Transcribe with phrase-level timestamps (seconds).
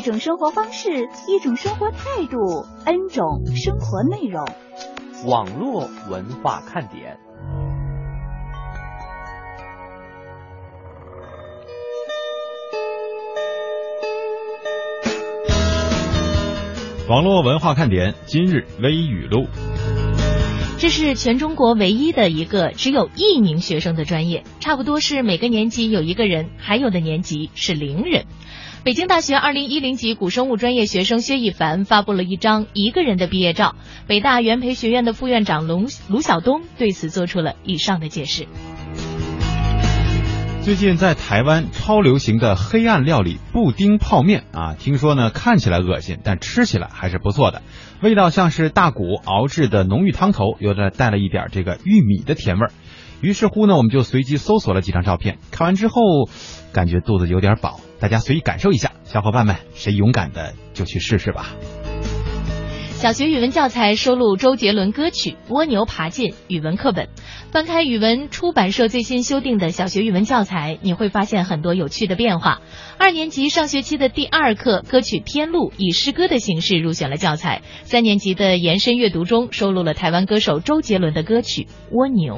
[0.00, 4.46] 一种生活方式，一种生活态度，N 种生活内容。
[5.26, 7.18] 网络文化看点。
[17.06, 19.48] 网络文化看点今日微语录。
[20.78, 28.24] 这是全中国唯一的一个只有一名学生的专业，差不多是每个年级有一个人，还有的年级是零人。
[28.82, 33.74] 北京大学二零一零级古生物专业学生薛一凡发布了一张一个人的毕业照。
[34.06, 38.46] 北大元培学院的副院长龙卢晓东对此做出了以上的解释。
[40.62, 47.60] 最近在台湾超流行的黑暗料理布丁泡面啊，听说呢看起来恶心，但吃起来还是不错的，
[48.00, 52.72] 味道像是大骨熬制的浓郁汤头，有的带了一点这个玉米的甜味儿。
[53.20, 56.00] 于是乎呢，我们就随机搜索了几张照片，看完之后
[56.72, 58.92] 感觉肚子有点饱，大家随意感受一下。
[59.04, 61.54] 小伙伴们，谁勇敢的就去试试吧。
[62.94, 67.08] 小学语文教材收录周杰伦歌曲《蜗牛爬进》语文课本。
[67.50, 72.60] 翻开语文出版社最新修订的小学语文教材，你会发现很多有趣的变化。
[72.98, 77.62] 二年级上学期的第二课歌曲《天路》以诗歌的形式入选了教材。
[77.84, 82.34] 三年级的延伸阅读中收录了台湾歌手周杰伦的歌曲《蜗牛》。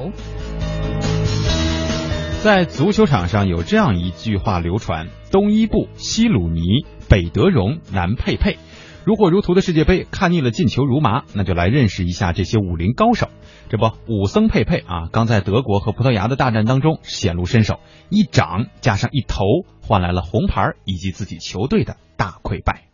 [2.43, 6.59] 在足球场上有这样一句话流传：东伊布、西鲁尼、
[7.07, 8.57] 北德容、南佩佩。
[9.05, 13.29] 如火如荼的世界杯看腻了进球如麻，那就来认识一下这些武林高手。
[13.69, 17.79] 这不，武僧佩佩啊，刚在德国和葡萄牙的大战当中显露身手，
[18.09, 19.45] 一掌加上一头，
[19.81, 22.89] 换来了红牌以及自己球队的大溃败。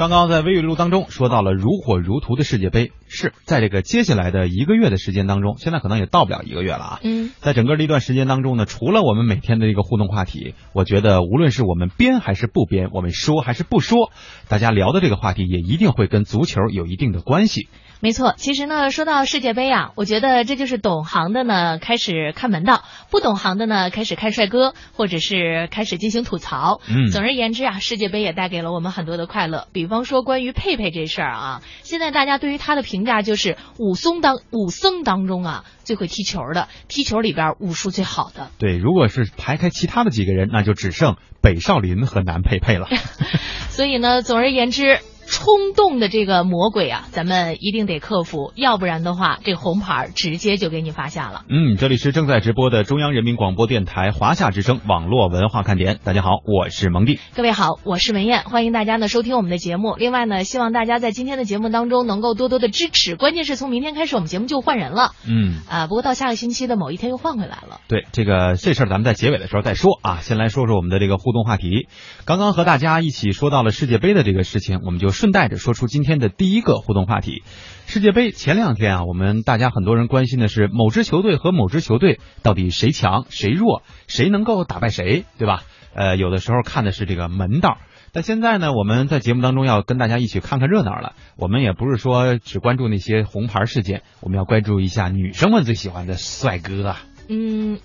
[0.00, 7.00] 刚刚在微语录当中说到了如火如荼的世界杯，是在这个接下来的一个月的时间当中，现在可能也到不了一个月了啊。
[7.02, 14.10] 嗯，在整个的一段时间当中呢，除了我们每天的这个互动话题，我觉得无论是我们编还是不编，我们说还是不说，
[14.48, 17.68] 大家聊的这个话题也一定会跟足球有一定的关系。
[18.02, 26.80] 没错，其实呢，说到世界杯啊，我觉得这就是懂行的呢开始看门道，不懂行的呢开始看帅哥，或者是开始进行吐槽。
[26.88, 29.68] 嗯总而言之啊，世界杯也带给了我们很多的快乐。
[29.72, 38.48] 比方说关于佩佩这事儿啊，现在大家对于他的评价就是武松当武僧当中啊最会踢球的，踢球里边武术最好的。
[38.58, 42.88] 对，如果是排开其他的几个人，那就只剩北少林和南佩佩了。
[43.68, 45.00] 所以呢，总而言之。
[45.30, 51.44] 冲动的这个魔鬼啊，咱们一定得克服，要不然的话，这红牌直接就给你发下了。
[51.48, 56.00] 嗯，这里是正在直播的中央人民广播电台华夏之声网络文化看点。
[56.02, 57.20] 大家好，我是蒙蒂。
[57.36, 59.94] 各位好，我是文艳，欢迎大家呢收听我们的节目。
[59.96, 63.14] 另外呢，希望大家在今天的节目当中能够多多的支持。
[63.14, 65.12] 关键是从明天开始，我们节目就换人了。
[65.28, 67.80] 嗯，啊，不过到下个星期的某一天又换回来了。
[67.86, 70.18] 对，这个这事儿咱们在结尾的时候再说啊。
[70.22, 71.86] 先来说说我们的这个互动话题。
[72.24, 77.42] 刚刚和大家一起说到了世界杯的这个事情，我们就顺带着说出今天的第一个互动话题。
[77.86, 85.64] 世界杯前两天啊，我们大家很多人关心的是某支球队和某支球队到底谁强谁弱，谁能够打败谁，对吧？
[85.94, 87.76] 呃，有的时候看的是这个门道。
[88.12, 91.12] 但现在呢，我们在节目当中要跟大家一起看看热闹了。
[91.36, 97.00] 我们也不是说只关注那些红牌事件，我们要关注一下女生们最喜欢的帅哥啊。
[97.28, 97.78] 嗯，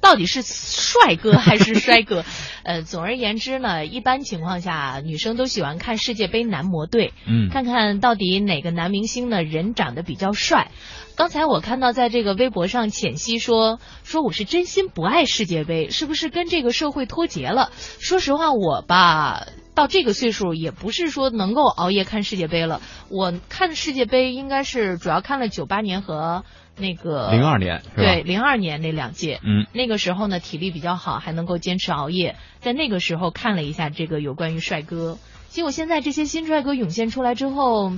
[0.00, 2.24] 到底是帅哥还是衰哥？
[2.64, 10.70] 呃，总而言之呢，一般情况下，女生都喜欢看世界杯男模队，嗯，看看到底哪个男明星呢人长得比较帅。
[11.16, 17.70] 刚才我看到在这个微博上，浅析说说我是真心不爱世界杯，是不是跟这个社会脱节了？
[17.98, 19.46] 说实话，我吧。
[19.74, 22.80] 到这个岁数也不是说能够熬夜看世界杯了。
[23.10, 26.44] 我看世界杯应该是主要看了九八年和
[26.78, 29.40] 那个零二年，对零二年那两届。
[29.42, 32.36] 嗯，那个时候呢体力比较好，还能够坚持熬夜。
[32.60, 37.90] 在那个时候看了一下这个有关于帅哥，结果现在这些新帅哥涌现出来之后，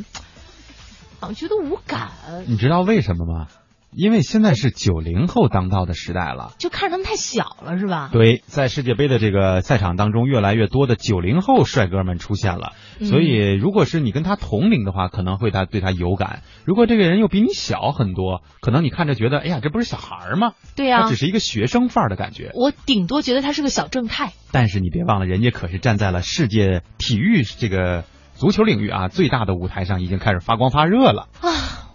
[1.21, 2.11] 好像觉得无感。
[2.47, 3.49] 你知道为什么吗？
[3.93, 6.53] 因为现在是九零后当道的时代了。
[6.59, 8.11] 就看着他们太小了，是吧？
[8.13, 12.73] 对，在世界杯的这个赛场当中，越来越多的九零后帅哥们出现了。
[13.01, 20.53] 嗯所以，如果是你跟他同龄的话，可能会他对他有感；如果这个人又比你小很多，可能你看着觉得，哎呀，这不是小孩儿吗？
[20.77, 22.51] 对呀、他只是一个学生范儿的感觉。
[22.55, 24.33] 我顶多觉得他是个小正太。
[24.53, 28.05] 但是你别忘了，人家可是站在了世界体育这个
[28.35, 31.29] 足球领域啊最大的舞台上，已经开始发光发热了。
[31.41, 31.49] 啊，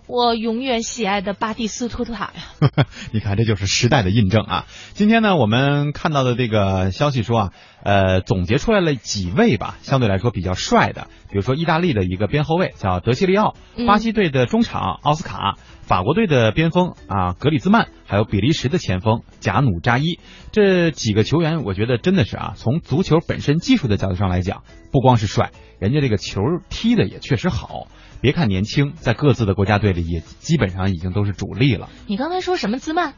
[0.08, 2.86] 我永远喜爱的巴蒂斯图塔呀！
[3.12, 4.66] 你看，这就是时代的印证啊！
[4.94, 7.54] 今天呢，我们看到的这个消息说啊，
[7.84, 20.20] 呃，总结出来了几位吧，相对来说比较帅的，比如说意大利的一个边后卫叫德西利奥，嗯巴西队的中场奥斯卡，法国队的边锋啊格里兹曼，还有比利时的前锋贾努扎伊，
[20.52, 24.62] 这几个球员，我觉得真的是啊，从足球本身技术的角度上来讲，
[24.92, 25.50] 不光是帅，
[25.80, 27.88] 人家这个球踢的也确实好。
[28.26, 33.14] 别看年轻，在各自的国家队里也基本上已经都是主力了你刚才说什么兹曼？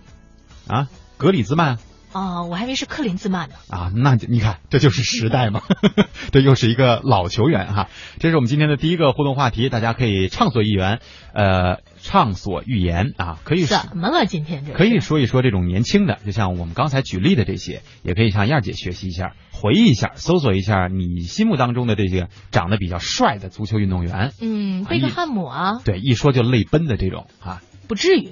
[0.68, 0.90] 啊。
[1.16, 1.78] 格里兹曼
[2.14, 3.56] 啊、我还以为是克林兹曼呢。
[3.70, 5.62] 啊，那就你看，这就是时代嘛，
[6.32, 7.90] 这又是一个老球员哈。
[8.20, 11.00] 这是我们今天的第一个互动话题，大家可以畅所欲言，
[11.34, 14.26] 呃，畅所欲言啊，可以说怎么了？
[14.26, 24.32] 今天这是可以说一说这种年轻的，就像我们刚才举例的这些，也可以向燕儿姐学习一下，回忆一下，搜索一下你心目当中的这些长得比较帅的足球运动员。
[24.42, 28.32] 嗯，贝克汉姆啊，对，一说就泪奔的这种啊，不至于。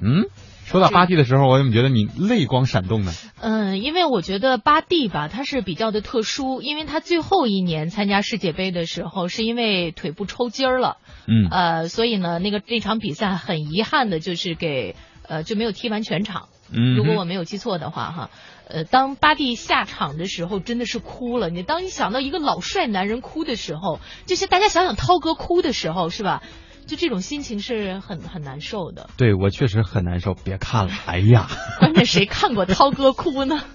[0.00, 0.24] 嗯，
[0.72, 3.12] 说到巴蒂的时候，我怎么觉得你泪光闪动呢？
[3.38, 10.96] 嗯，因为我觉得巴蒂吧，他是比较的特殊，因为他最后一年参加世界杯的时候，是因为腿部抽筋儿了，
[11.26, 14.96] 嗯呃，所以呢，那个那场比赛很遗憾的就是给
[15.28, 16.48] 呃就没有踢完全场。
[16.72, 18.30] 嗯，如果我没有记错的话，哈，
[18.66, 21.50] 呃，当巴蒂下场的时候，真的是哭了。
[21.50, 26.42] 你当你想到一个老帅男人哭的时候，就是大家想想涛哥哭的时候，是吧？
[26.86, 29.10] 就这种心情是很很难受的。
[29.16, 31.48] 对我确实很难受，别看了，哎呀。
[31.78, 33.60] 关键谁看过涛哥哭呢？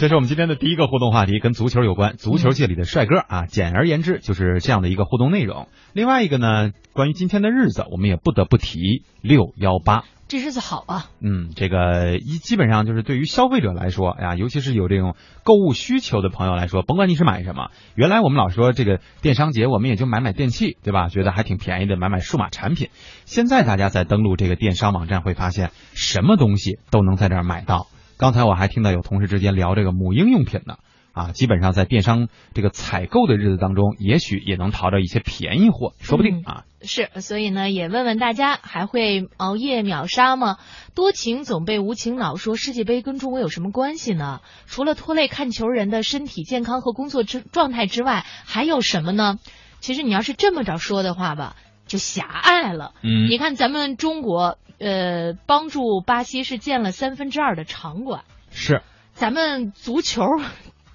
[0.00, 3.46] 这是我们今天的第一个互动话题，跟足球有关，足球界里的帅哥啊。
[3.46, 5.68] 简而言之，就是这样的一个互动内容。
[5.92, 10.02] 另外一个呢，关于今天的日子，我们也不得不提六幺八。
[10.26, 21.08] 这日子好啊，嗯，这个一基本上就是对于消费者来说，呀，尤其是有这种购物需求的朋友来说，甭管你是买什么，原来我们老说这个电商节，我们也就买买电器，对吧？
[21.08, 22.88] 觉得还挺便宜的，买买数码产品。
[23.26, 27.86] 现在大家在登录这个电商网站，会发现什么东西都能在这儿买到。
[28.16, 30.76] 刚才我还听到有同事之间聊这个母婴用品呢，
[31.14, 36.64] 啊，基本上在电商这个采购的日子当中，也许也能淘到一些便宜货，说不定嗯啊。
[36.82, 40.58] 是，所以呢，也问问大家，还会熬夜秒杀吗？
[40.94, 44.40] 多情总被无情恼，说世界杯跟中国有什么关系呢？
[44.66, 49.38] 除了拖累看球人的身体健康和工作之状态之外，还有什么呢？
[49.80, 51.56] 其实你要是这么着说的话吧，
[51.86, 52.92] 就狭隘了。
[53.02, 58.82] 嗯你看咱们中国，呃，帮助巴西是建了三分之二的场馆，是，
[59.12, 60.22] 咱们足球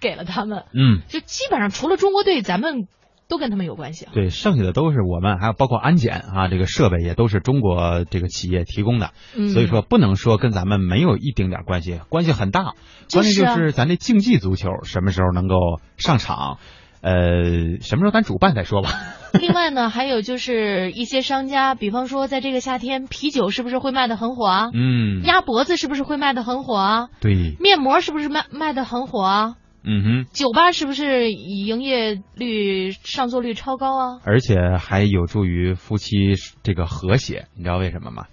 [0.02, 1.02] 给了他们，嗯。
[1.08, 2.88] 就基本上除了中国队，咱们
[3.28, 4.12] 都跟他们有关系啊。
[4.14, 12.74] 对，剩下的都是我们，还有包括安检啊，这个设备也都是中国这个企业提供的，嗯所以说不能说跟咱们没有一丁点儿关系，关系很大。
[13.12, 15.56] 关键就是啊就是咱这竞技足球什么时候能够
[15.98, 16.58] 上场，
[17.02, 18.90] 呃，什么时候咱主办再说吧。
[19.40, 24.70] 另外呢，还有就是一些商家，比方说在这个夏天，啤酒是不是会卖的很火啊？
[24.74, 27.10] 嗯，鸭脖子是不是会卖的很火啊？
[27.22, 29.56] 对，面膜是不是卖卖的很火啊？
[29.92, 34.22] 嗯哼，酒吧是不是营业率上座率超高啊？
[34.24, 38.28] 而且还有助于夫妻这个和谐，你知道为什么吗？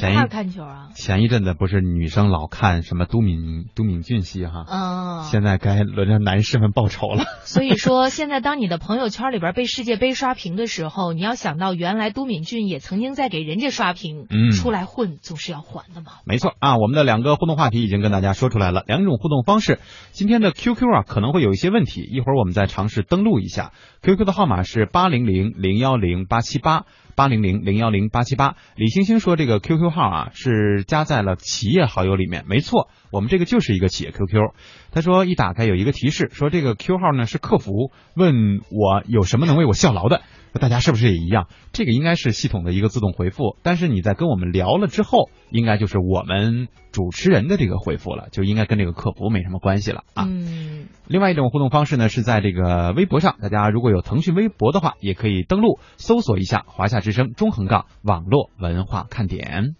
[0.00, 0.88] 前一块儿看球啊？
[0.94, 7.24] 前一阵子不是女生老看什么都敏都敏俊熙哈，嗯，现在该轮着男士们报仇了。
[7.44, 16.12] 所以说，现在当你的朋友圈里边被世界杯刷屏的时候，你要想到原来都敏俊也曾经在给人家刷屏，嗯出来混总是要还的嘛。
[16.24, 19.80] 没错啊，我们的两个互动话题已经跟大家说出来了，两种互动方式。
[20.10, 23.72] 今天的 QQ 啊可能会有一些问题，一会儿我们再尝试登录一下。
[24.02, 28.56] QQ 的号码是八零零零幺零八七八八零零零幺零八七八。
[28.76, 34.52] 李星星说这个 QQ 号啊是加在了企业好友里面，没错，我们这个就是一个企业 QQ。
[34.90, 40.22] 他说一打开有一个提示，说这个 Q 号呢是客服问我有什么能为我效劳的。
[40.52, 41.48] 那大家是不是也一样？
[41.72, 50.26] 这个应该是系统的一个自动回复，但是你在跟我们聊了之后，应该就是我们主持人的这个回复了，就应该跟这个客服没什么关系了啊。
[50.28, 59.74] 嗯，另外一种互动方式呢，是在这个微博上，大家如果有腾讯微博的话，也可以登录搜索一下“华夏之声中横杠网络文化看点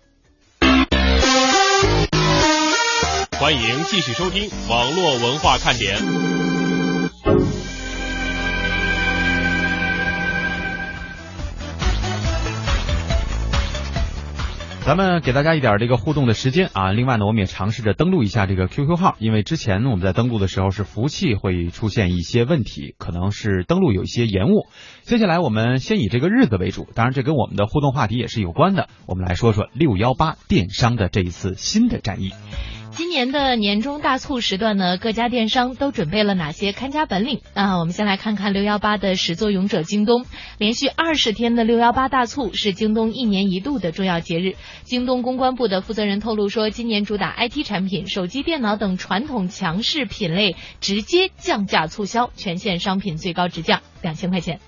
[3.38, 6.61] 欢迎继续收听网络文化看点。
[14.84, 24.66] 咱们给大家一点这个互动的时间啊，另外呢，我们也尝试着登录一下这个 QQ 号，因为之前我们在登录的时候是服务器会出现一些问题，可能是登录有一些延误。
[25.02, 32.32] 接下来我们先以这个日子为主，当然这跟我们的互动话题也是有关的，我们来说说六幺八电商的这一次新的战役。
[32.94, 37.40] 今年的年终大促时段呢，各家电商都准备了哪些看家本领？
[37.54, 40.26] 啊，我们先来看看六幺八的始作俑者京东。
[40.58, 44.56] 连续二十天的六幺八大促是京东一年一度的重要节日。
[44.84, 54.60] 京东公关部的负责人透露说，今年主打 IT 产品、手机、电脑等传统强势品类直接降价促销，全线商品最高直降两千块钱。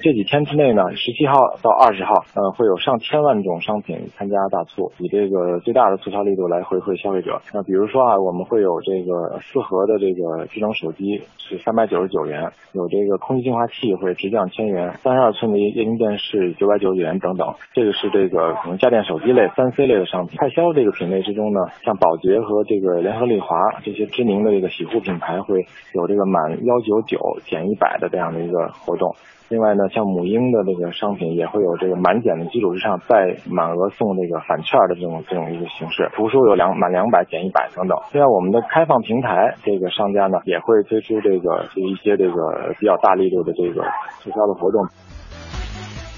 [0.00, 7.42] 这几天之内呢，十七号到二十号，呃，会有上千万种商品参加大促，以这个最大的促销力度来回馈消费者。
[7.52, 17.52] 那比如说啊，我们会有这个四核的这个智能手机是三百九十九元，有这个空气净化器会直降千元，三十二寸的液晶电视九百九十九元等等。
[17.74, 20.38] 这个是这个可能家电手机类、三 C 类的商品。
[20.38, 23.48] 快销这个品类之中呢，像宝洁和这个联合利华
[23.82, 29.12] 这些知名的这个洗护品牌会有这个满幺九九减一百的这样的一个活动。
[29.50, 37.96] 另外呢，像母婴的这个商品也会有这个满减的基础之上再满额送这个返券的这种这种一个形式，图书有两满两百减一百等等。
[38.12, 43.80] 另外，我们的开放平台这个商家呢也会推出这个这一些这个比较大力度的这个
[44.20, 44.86] 促销的活动。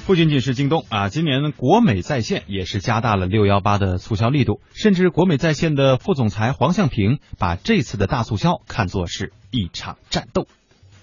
[0.09, 10.47] 不仅仅是京东啊，今年国美在线也是加大了六幺八的促销力度，甚至国美在线的副总裁黄向平把这次的大促销看作是一场战斗。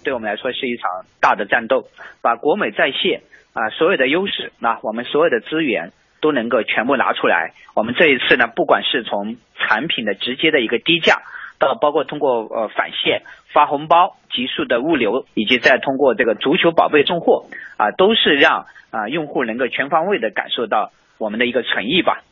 [0.07, 1.89] 对我们来说是一场大的战斗，
[2.21, 7.51] 把国美在线啊所有的优势，那我们所有的资源都能够全部拿出来。
[7.75, 11.23] 我们这一次呢，不管是从产品的直接的一个低价，
[11.59, 22.23] 到包括通过呃返现、发红包、急速的物流，以及再通过这个足球宝贝送货啊，都是让啊用户能够全方位的感受到我们的一个诚意吧。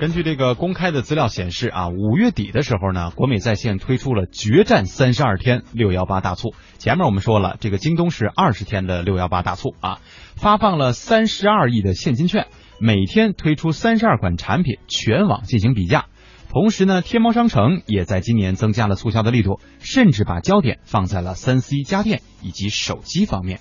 [0.00, 6.54] 根据这个公开的资料显示啊，五月底的时候呢，国美在线推出了决战三十二天六幺八大促。
[6.78, 9.98] 前面我们说了，这个京东是二十天的六幺八大促啊，
[10.36, 12.46] 发放了三十二亿的现金券，
[12.80, 16.04] 每天推出三十二款产品，全网进行比价。
[16.48, 23.58] 同时呢，天猫商城也在今年增加了促销的力度，甚至把焦点放在了三 C 家电以及手机方面。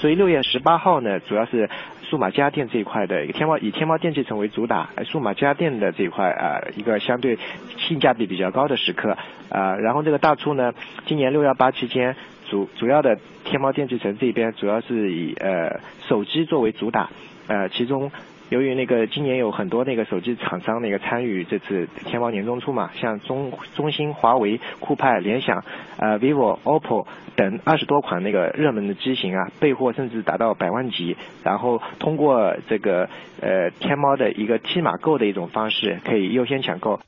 [0.00, 1.70] 所以六月十八号呢，主要是。
[2.10, 7.38] 数码家电这一块的一个天猫以天猫电器城为主打，数码家电的这一块啊，一个相对
[7.78, 9.16] 性价比比较高的时刻
[9.48, 9.76] 啊。
[9.76, 10.72] 然后这个大促呢，
[11.06, 12.16] 今年六幺八期间
[12.50, 17.10] 主主要的天猫电器城这边主要是以呃手机作为主打，
[17.46, 18.10] 呃其中。
[18.50, 25.64] 由于那个今年有很多那个手机厂商那个参与这次天猫年终促嘛，像中中兴、华为、酷派、联想、
[25.96, 33.08] 呃 vivo、oppo 等二十多款那个热门的机型啊，备货甚至达到百万级，然后通过这个
[33.40, 36.98] 呃天猫的一个 T 码购的一种方式，可以优先抢购。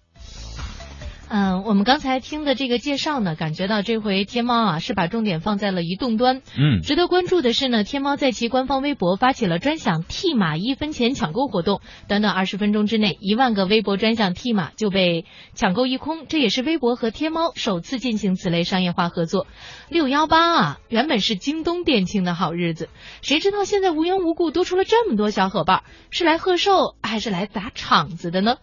[1.34, 6.42] 嗯，我们刚才听的这个介绍呢，感觉到这回天猫啊是把重点放在了移动端。
[6.58, 15.24] 嗯，值得关注的是呢，天猫在其官方微博发起了专享 T 码一分钱抢购活动，短短二十分钟之内，一万个微博专享 T 码就被
[15.54, 16.26] 抢购一空。
[16.28, 19.46] 这也是微博和天猫首次进行此类商业化合作。
[19.88, 22.90] 六幺八啊，原本是京东店庆的好日子，
[23.22, 28.56] 谁知道现在无缘无故多出了这么多小伙伴，是来贺寿还是来砸场子的呢？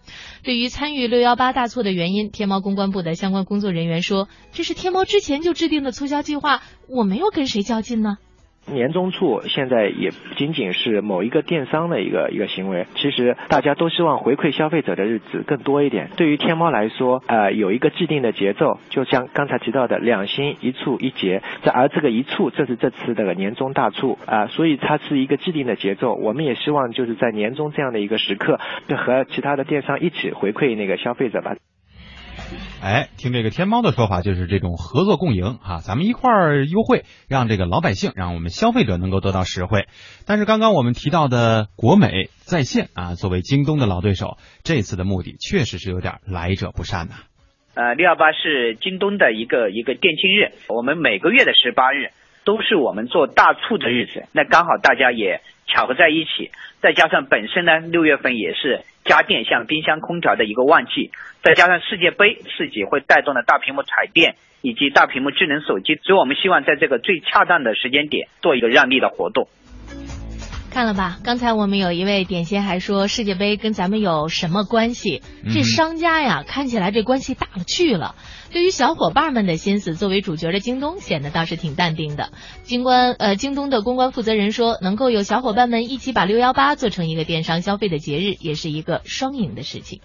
[0.43, 8.17] 对于参与六幺八大促的原因，天猫公关部的相关工作人员说：“这是天猫之前就制定的促销计划，我没有跟谁较劲呢。”
[8.71, 16.11] 年终促现在也不仅仅是某一个电商的一个一个行为，其实大家都希望回馈消费者的日子更多一点。
[16.17, 26.13] 对于天猫来说，呃，有一个既定的节奏，就像刚才提到的两新一促一节，这而这个一促正是这次的年终大促啊，所以它是一个既定的节奏。
[26.13, 31.55] 我们也希望就是在年终这样的一个时刻，就和其他的电商一起回馈那个消费者吧。
[32.81, 39.87] 哎，听这个天猫的说法，就是这种合作共赢啊，咱们一块儿优惠，让这个老百姓，让我们消费者能够得到实惠。
[40.25, 47.15] 但是刚刚我们提到的国美在线啊，作为京东的老对手，这次的目的确实是有点来者不善呐。
[47.75, 52.11] 呃，六幺八是京东的一个一个店庆日，我们每个月的十八日
[52.43, 58.81] 都是我们做大促的日子，那刚好大家也巧合在一起，再加上本身呢，六月份也是。
[59.05, 61.09] 家电像冰箱、空调的一个旺季，
[61.41, 69.47] 再加上世界杯，自己会带动的大屏幕彩电以及大屏幕智能手机，所以我们希望在这个最恰当的时间点做一个让利的活动。
[70.79, 71.19] 看了吧？
[71.25, 75.21] 刚才我们有一位点心还说世界杯跟咱们有什么关系？
[75.53, 78.15] 这商家呀，看起来这关系大了去了。
[78.49, 82.29] 对于小伙伴们的心思，作为主角的京东显得倒是挺淡定的。
[82.63, 89.99] 京关呃，京东的公关负责人说，能够有小伙伴们一起把六幺八做成一个电商消费的节日，也是一个双赢的事情。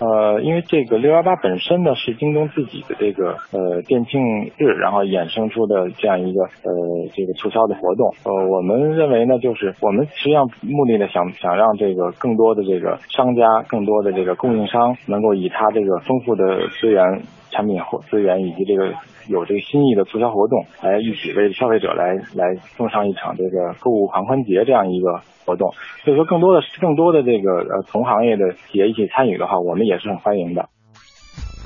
[0.00, 4.20] 呃，因为这个六幺八本身呢是京东自己的这个呃店庆
[4.56, 6.72] 日，然后衍生出的这样一个呃
[7.14, 8.08] 这个促销的活动。
[8.24, 17.22] 呃，我们认为呢，就是我们实际上目的呢想想让这个更多的这个商家、更多的这个供应商能够以他这个丰富的资源。
[17.50, 18.94] 产品或资源以及这个
[19.28, 25.72] 有这个新意的促销活动，来一起为消费者来来送上一场这个购物狂欢节这样一个活动。
[26.04, 30.68] 所以说，更多的更多的这个呃同行业的企业一起参与的话，我们也是很欢迎的。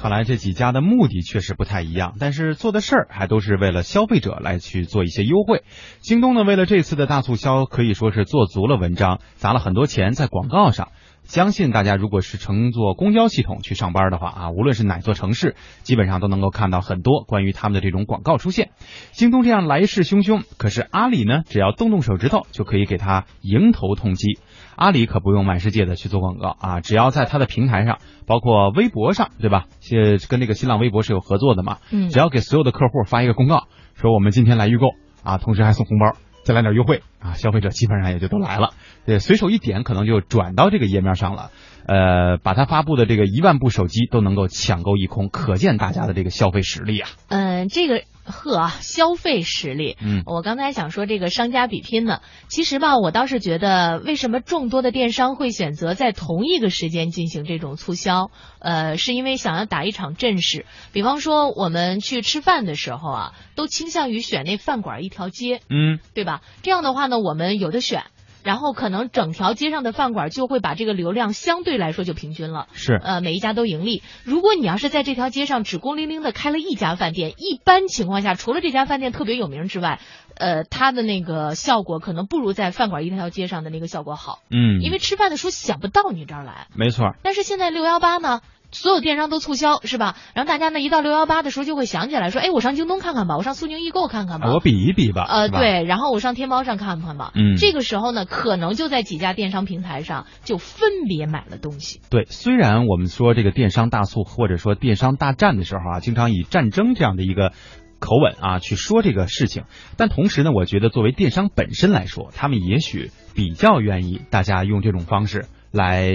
[0.00, 5.62] 看来这几家的目的确实不太一样，但是做的事儿还都是为了消费者来去做一些优惠。
[6.00, 10.88] 京东呢，为了这次的大促销，可以说是做足了文章，砸了很多钱在广告上。
[11.24, 18.70] 相信大家如果是乘坐公交系统去上班的话啊，无论是哪座城市，基本上都能够看到很多关于他们的这种广告出现。
[19.12, 24.38] 京东这样来势汹汹，可是阿里呢，只要动动手指头就可以给他迎头痛击。
[24.76, 29.64] 阿里可不用满世界的去做广告啊，只要在他的平台上，包括微博上，对吧？
[29.80, 31.78] 现跟这个新浪微博是有合作的嘛。
[31.90, 32.10] 嗯。
[32.10, 34.88] 只要给所有的客户发一个公告，说我们今天来预购
[35.22, 36.16] 啊，同时还送红包。
[36.44, 38.74] 再来点优惠啊，消费者基本上也就都来了。
[39.06, 41.50] 对，随手一点，可能就转到这个页面上了。
[41.86, 47.08] 呃，把他发布的这个一万部手机都能够抢购一空，可见大家的这个消费实力啊。
[47.28, 48.02] 嗯，这个。
[48.26, 49.98] 呵，消费实力。
[50.00, 58.30] 嗯，我刚才想说这个商家比拼呢，其实吧，我倒是觉得，为什么众多的电商会选择在同一个时间进行这种促销？
[58.60, 60.64] 呃，是因为想要打一场阵势。
[60.94, 66.40] 比方说，我们去吃饭的时候啊，都倾向于选那饭馆一条街，嗯，对吧？
[66.62, 68.04] 这样的话呢，我们有的选。
[68.42, 74.02] 然后可能整条街上的饭馆就会把这个流量相对来说就平均了，是，呃，每一家都盈利。
[74.22, 79.98] 如果你要是在这条街上只孤零零的开了一家饭店，一般情况下，除了这家饭店特别有名之外，
[80.36, 87.14] 呃，它的那个效果可能不如在饭馆一条街上的那个效果好，嗯，因为吃饭的时候想不到你这儿来，没错。
[87.22, 88.42] 但是现在六幺八呢？
[88.74, 90.16] 所有电商都促销是吧？
[90.34, 95.24] 然后大家呢一到六幺八的时候就会想起来说，哎，我上京东看看吧，我上苏宁易购看看吧，我比一比吧。
[95.28, 97.32] 呃，对，然后我上天猫上看看吧。
[97.34, 102.00] 嗯，这个时候呢，可能就在几家电商平台上就分别买了东西。
[102.10, 107.52] 对，虽然我们说这个电商大促或者说电商大战的时候啊，经常以战争这样的一个
[108.00, 109.64] 口吻啊去说这个事情，
[109.96, 115.46] 但同时呢，我觉得作为电商本身来说，他们也许比较愿意大家用这种方式。
[115.74, 116.12] 来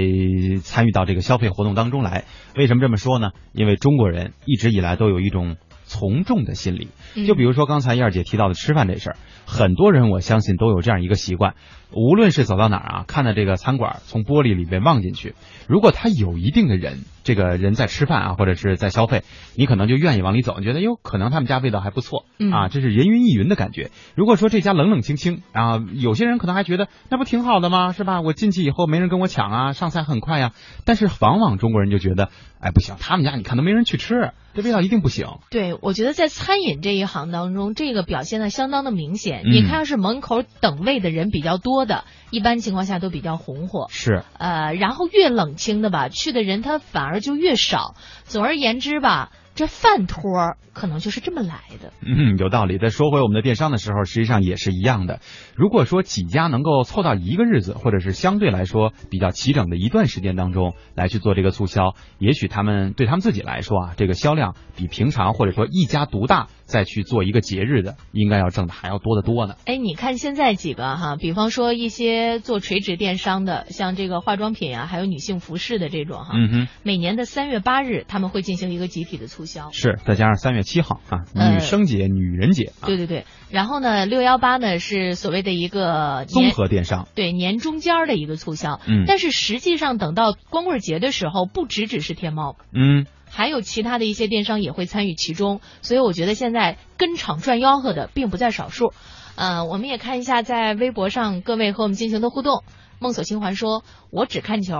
[0.63, 2.23] 参与到这个消费活动当中来，
[2.55, 3.31] 为什么这么说呢？
[3.51, 6.87] 因为中国人一直以来都有一种从众的心理。
[7.27, 9.17] 就比如说刚才燕儿姐提到的吃饭这事儿，
[9.49, 11.55] 很多人我相信都有这样一个习惯，
[11.91, 15.33] 无论是走到哪儿啊，看到这个餐馆，从玻璃里面望进去，
[15.67, 16.99] 如果他有一定的人。
[17.21, 19.21] 这个人在吃饭啊，或者是在消费，
[19.55, 23.91] 你可能就愿意往里走，你觉得哟，可能他们家味道还不错啊，这是人云亦云的感觉。
[24.15, 27.91] 如果说这家冷冷清清啊，有些人可能还觉得那不挺好的吗？
[27.91, 28.21] 是吧？
[28.21, 30.53] 我进去以后没人跟我抢啊，上菜很快呀。
[30.85, 35.27] 但是往往中国人就觉得，哎，不行，他们家你看都没人去吃，这味道一定不行。
[35.51, 39.38] 对，我觉得在餐饮这一行当中，这个表现的相当的明显。
[39.45, 43.85] 你看，要是门口等位的人比较多的，一般情况下都比较红火。
[43.89, 47.19] 是，呃，然后越冷清的吧，去的人他反而。
[47.19, 47.95] 就越少。
[48.23, 49.29] 总而言之吧。
[49.55, 51.91] 这饭托儿可能就是这么来的。
[52.01, 52.77] 嗯，有道理。
[52.77, 55.19] 再说回我们的电商的时候，实际上也是一样的。
[55.53, 69.55] 如果说几家能够凑到一个日子，或者是相对来说比较齐整的一段时间当中来去做这个促销，也许他们对他们自己来说啊，这个销量比平常或者说一家独大再去做一个节日的，应该要挣的还要多得多呢。
[69.65, 79.71] 哎，你看现在几个哈，比方说一些做垂直电商的，像这个化妆品啊，还有女性服饰的这种哈，嗯哼，每年的三月八日他们会进行一个集体的促销。
[79.71, 82.71] 是，再加上三月七号啊，女生节、女人节。
[82.85, 88.79] 对对对，然后呢，六幺八呢是所谓的一个综合电商，对年中间的一个促销。
[88.87, 95.61] 嗯，但是实际上等到光棍节的时候，不只只是天猫，嗯，还有其他的一些电商也会参与其中。
[95.81, 98.93] 所以我觉得现在跟场赚吆喝的并不在少数。
[99.35, 102.63] 呃，我们也看一下在微博上各位和我们进行的互动。
[102.99, 104.75] 梦锁清环说：“我只看球，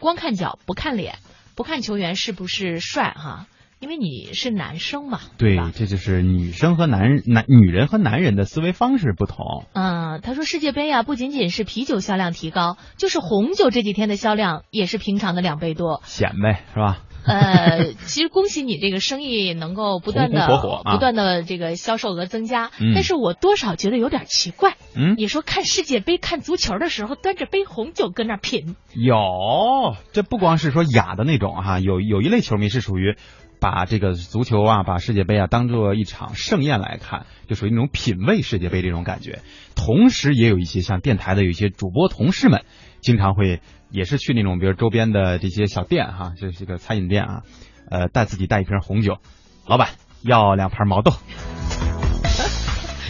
[0.00, 1.16] 光看脚不看脸，
[1.54, 3.46] 不看球员是不是帅哈。”
[3.80, 9.66] 因为你是男生嘛，对，这就是女生和男人、男女人和男人的思维方式不同。
[9.72, 16.02] 嗯，他说世界杯啊，不仅仅是啤酒销量提高，就是红酒这几天的销量也是平常的两倍多。
[16.04, 17.04] 显呗，是吧？
[17.28, 24.74] 呃， 其实恭喜你这个生意能够不断的红红火火啊不断的这个销售额增加，嗯但是我多少觉得有点奇怪。
[24.96, 33.16] 嗯你说看世界杯、看足球的时候，端着杯红酒搁那品，有，这不光是说雅的那种哈、有有一类球迷是属于
[33.60, 39.40] 把这个足球啊，把世界杯啊当做一场盛宴来看，就属于那种品味世界杯这种感觉。
[39.74, 42.62] 同时，也有一些像电台的有一些主播同事们，
[43.00, 47.42] 经常会也是去那种比如周边的这些小店哈、就是这个餐饮店啊，
[47.90, 49.18] 呃，带自己带一瓶红酒，
[49.66, 49.88] 老板
[50.22, 51.12] 要两盘毛豆。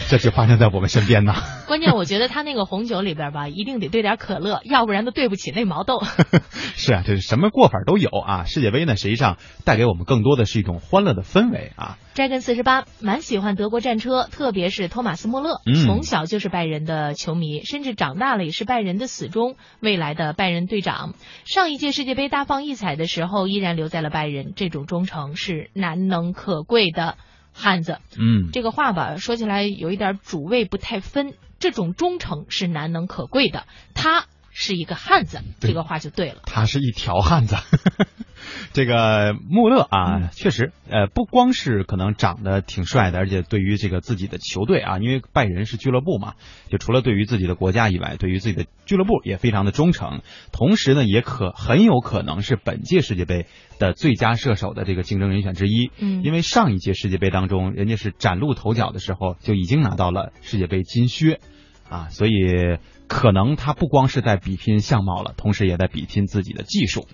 [0.09, 1.35] 这就发生在我们身边呢。
[1.67, 6.01] 关键我觉得他那个红酒里边吧，一定得兑点可乐，要不然都对不起那毛豆。
[6.75, 8.45] 是啊，这是什么过法都有啊。
[8.45, 11.99] 世界杯呢，实际上带给我们更多的是一种欢乐的氛围啊。
[12.15, 21.13] Dragon 四十八蛮喜欢德国战车，特别是托马斯穆勒，嗯从小就是拜仁的球迷，甚至长大了也是拜仁的死忠，未来的拜仁队长。
[21.45, 27.15] 上一届世界杯大放异彩的时候，依然留在了拜仁，这种忠诚是难能可贵的。
[27.53, 33.65] 汉子，嗯，这个话吧，说起来有一点主谓不太分，这种忠诚是难能可贵的。
[33.93, 34.25] 他
[34.61, 36.41] 是一个汉子，这个话就对了。
[36.45, 37.55] 他是一条汉子。
[38.73, 46.33] 这个穆勒啊，确实，呃，不光是可能长得挺帅的，而且对于这个自己的球队啊，因为拜仁是俱乐部嘛，
[46.69, 50.21] 就除了对于自己的国家以外，对于自己的俱乐部也非常的忠诚。
[50.51, 53.45] 同时呢，也可很有可能是本届世界杯
[53.79, 55.89] 的最佳射手的这个竞争人选之一。
[55.99, 61.39] 嗯因为上一届世界杯当中，人家是崭露头角的时候就已经拿到了世界杯金靴。
[61.89, 62.31] 啊，所以
[63.09, 67.07] 可能他不光是在比拼相貌了，同时也在比拼自己的技术。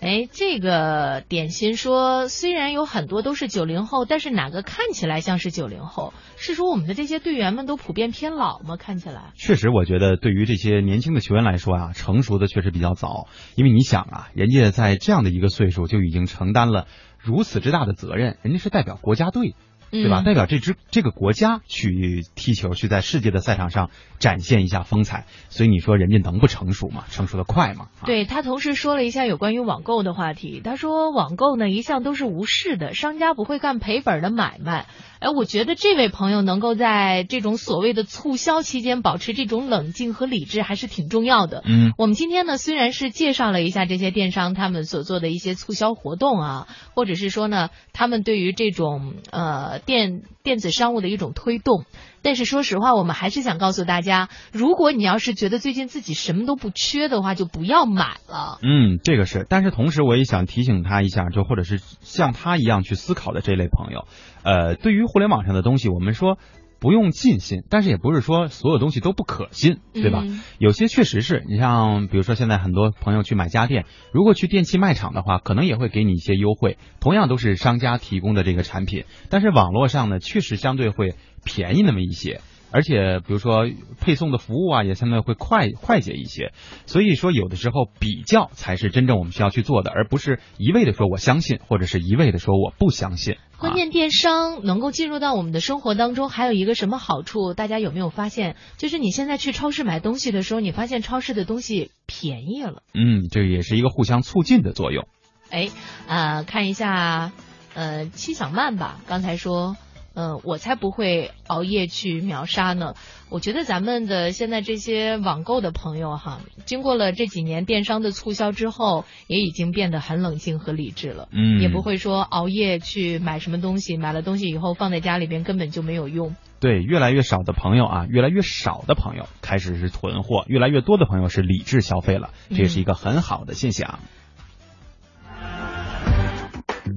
[0.00, 6.12] 哎，这个点心说，虽然有很多都是九零后，但是哪个看起来像是九零后？
[6.36, 8.76] 是说我们的这些队员们都普遍偏老吗？
[8.76, 13.28] 看起来，确实，我觉得对于这些年轻的球员来说啊，成熟的确实比较早。
[13.56, 16.86] 因为你想啊，人家在这样的一个岁数就已经承担了
[17.18, 19.54] 如此之大的责任，人家是代表国家队。
[20.02, 20.20] 对吧？
[20.20, 27.04] 嗯代表这支这个国家去踢球，去在世界的赛场上展现一下风采，所以你说人家能不成熟吗？
[27.10, 27.88] 成熟的快吗？
[28.00, 30.60] 啊，对他同时说了一下有关于网购的话题。
[30.64, 34.86] 他说网购呢一向都是无视的，商家不会干赔本的买卖。
[35.24, 41.62] 哎，我觉得这位朋友能够在这种所谓的促销期间保持这种冷静和理智，还是挺重要的。
[41.64, 51.86] 嗯，我们今天呢，虽然是介绍了一下这些电商他们所做的一些促销活动啊，或者是说呢，他们对于这种呃电电子商务的一种推动，
[52.24, 58.58] 但是说实话，我们还是想告诉大家，如果你要是觉得最近自己什么都不缺的话，就不要买了。
[58.62, 64.06] 嗯，这个是，但是同时我也想提醒他一下，就或者是像他一样去思考的这类朋友，
[64.42, 66.38] 呃，对于互联网上的东西，我们说
[66.84, 70.20] 不用尽信，但是也不是说所有东西都不可信，对吧？
[70.22, 82.42] 嗯有些确实是你像，比如说现在很多朋友去买家电，如果去电器卖场的话，可能也会给你一些优惠，同样都是商家提供的这个产品，但是网络上呢，确实相对会便宜那么一些。
[82.74, 83.68] 而且，比如说
[84.00, 86.52] 配送的服务啊，也相对会快快捷一些。
[86.86, 93.34] 所以说，有的时候比较才是真正我们需要去做的，而不是一味的说我相信，或者是一味的说我不相信。
[93.34, 97.54] 啊关键电商能够进入到我们的生活当中，还有一个什么好处？
[97.54, 98.56] 大家有没有发现？
[98.76, 102.82] 就是你现在去超市买东西的时候，你发现超市的东西便宜了。
[102.92, 105.06] 嗯，这也是一个互相促进的作用。
[105.48, 105.70] 哎，
[106.08, 107.30] 呃，看一下，
[107.74, 109.76] 呃，七小曼吧，刚才说，
[110.14, 112.94] 呃，我才不会熬夜去秒杀呢。
[113.30, 121.28] 我觉得咱们的现在这些网购的朋友哈，经过了这几年电商的促销之后，也已经变得很冷静和理智了。
[121.32, 126.36] 嗯，也不会说熬夜去买什么东西，买了东西以后放在家里边根本就没有用。
[126.60, 133.98] 对，越来越少的朋友啊，越来越少的朋友开始是囤货，越来越多的朋友是理智消费了，这也是一个很好的现象。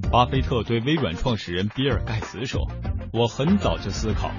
[0.09, 2.65] 巴菲特对微软创始人比尔盖茨说
[3.11, 4.31] ：“我很早就思考，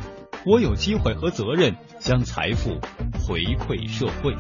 [0.47, 2.71] 我有机会和责任将财富
[3.13, 4.35] 回馈社会。”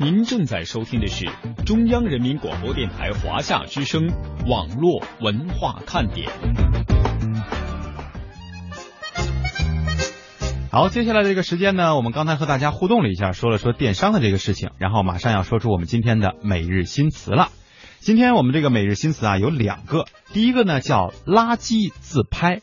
[0.00, 1.26] 您正在收听的是
[1.66, 4.08] 中央人民广播电台华夏之声
[4.46, 6.30] 网络文化看点。
[10.70, 17.50] 好，接下来这个时间呢，我们刚才和大家互动了一下，说了说电商的这个事情，然后马上要说出我们今天的每日新词了。
[18.04, 22.60] 今天我们这个每日新词啊有两个，第一个呢叫垃圾自拍，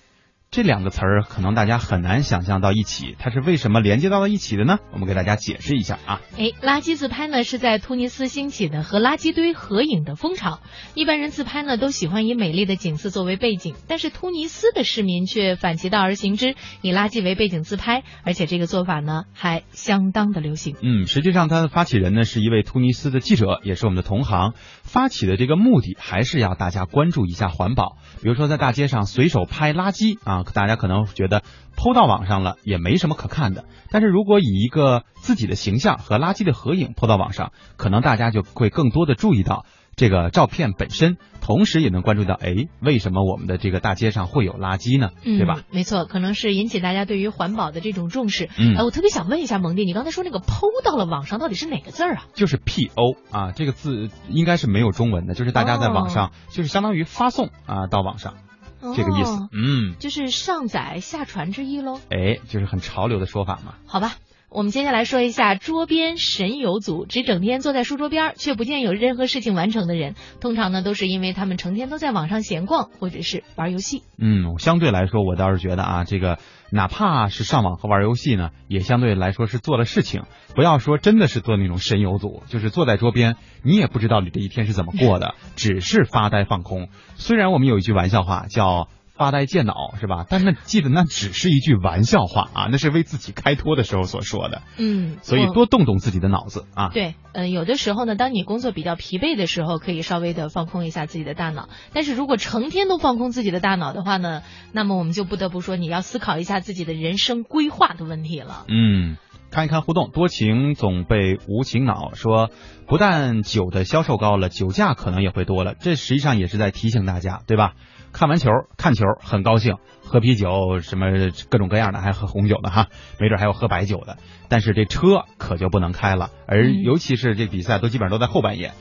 [0.52, 4.80] 这两个词儿可能大家很难想象到一起，它是为什么连接到了一起的呢？
[4.92, 6.22] 我们给大家解释一下啊。
[6.40, 10.60] 哎，垃圾自拍呢是在突尼斯兴起的和垃圾堆合影的风潮。
[10.96, 20.76] 一般人自拍呢都喜欢以美丽的景色作为背景，但是突尼斯的市民却反其道而行之，以垃圾为背景自拍，而且这个做法呢还相当的流行。
[20.82, 24.54] 嗯，实际上它的发起人呢是一位突尼斯的记者，也是我们的同行。
[24.82, 31.43] 发起的这个目的还是要大家关注一下环保，比如说在大街上随手拍垃圾啊，大家可能觉得
[31.75, 39.65] 抛到网上了也没什么可看的，但是如果以一个自己的形象和垃圾的合影抛到网上，可能大家就会更多的注意到。
[39.95, 45.10] 这个照片本身，同时也能关注到，哎，为什么我们的这个大街上会有垃圾呢？
[45.25, 45.60] 对吧？
[45.71, 48.47] 没错，可能是引起大家对于环保的这种重视。
[48.58, 52.23] 嗯，我特别想问一下蒙蒂，你刚才说那个抛到了网上，到底是哪个字儿啊？
[52.34, 58.36] 就是 P O 啊，这个字应该是没有中文的，就是大家在网上，就是相当于发送啊到网上，
[58.82, 59.50] 这个意思。
[59.52, 62.00] 嗯，就是上载下传之意喽。
[62.10, 63.76] 哎，就是很潮流的说法嘛。
[63.86, 64.15] 好吧。
[64.52, 70.15] 我们接下来说一下桌边神游族，指整天坐在书桌边却不见有任何事情完成的人。
[70.42, 74.02] 通常呢，都是因为他们成天都在网上闲逛或者是玩游戏。
[74.18, 76.39] 嗯，相对来说，我倒是觉得啊，这个
[76.71, 80.23] 哪怕是上网和玩游戏呢，也相对来说是做了事情。
[80.55, 86.89] 不要说真的是做那种神游组，就是坐在桌边，你也不知道你这一天是怎么过的，只是发呆放空。
[87.15, 88.88] 虽然我们有一句玩笑话叫。
[89.19, 90.25] 发呆健脑是吧？
[90.29, 94.62] 但那记得那只是一句玩笑话啊，那是为自己开脱的时候所说的。
[94.77, 96.88] 嗯，所以多动动自己的脑子啊。
[96.93, 101.67] 对，嗯，有的时候呢，当你工作比较疲惫的时候，可以稍微的放空一下自己的大脑。
[101.91, 108.63] 但是如果成天都放空自己的大脑的话呢，那么我们就不得不说你要思考一下自己的人生规划的问题了。
[108.69, 109.17] 嗯，
[109.51, 112.51] 看一看互动，多情总被无情恼说，
[112.88, 115.75] 不但酒的销售高了，酒驾可能也会多了。
[115.77, 117.73] 这实际上也是在提醒大家，对吧？
[118.12, 121.08] 看完球，看球很高兴，喝啤酒什么
[121.50, 122.88] 各种各样的，还喝红酒的哈，
[123.19, 124.17] 没准还有喝白酒的。
[124.48, 128.74] 但是这车可就不能开了，而尤其是这比赛都基本上都在后半夜，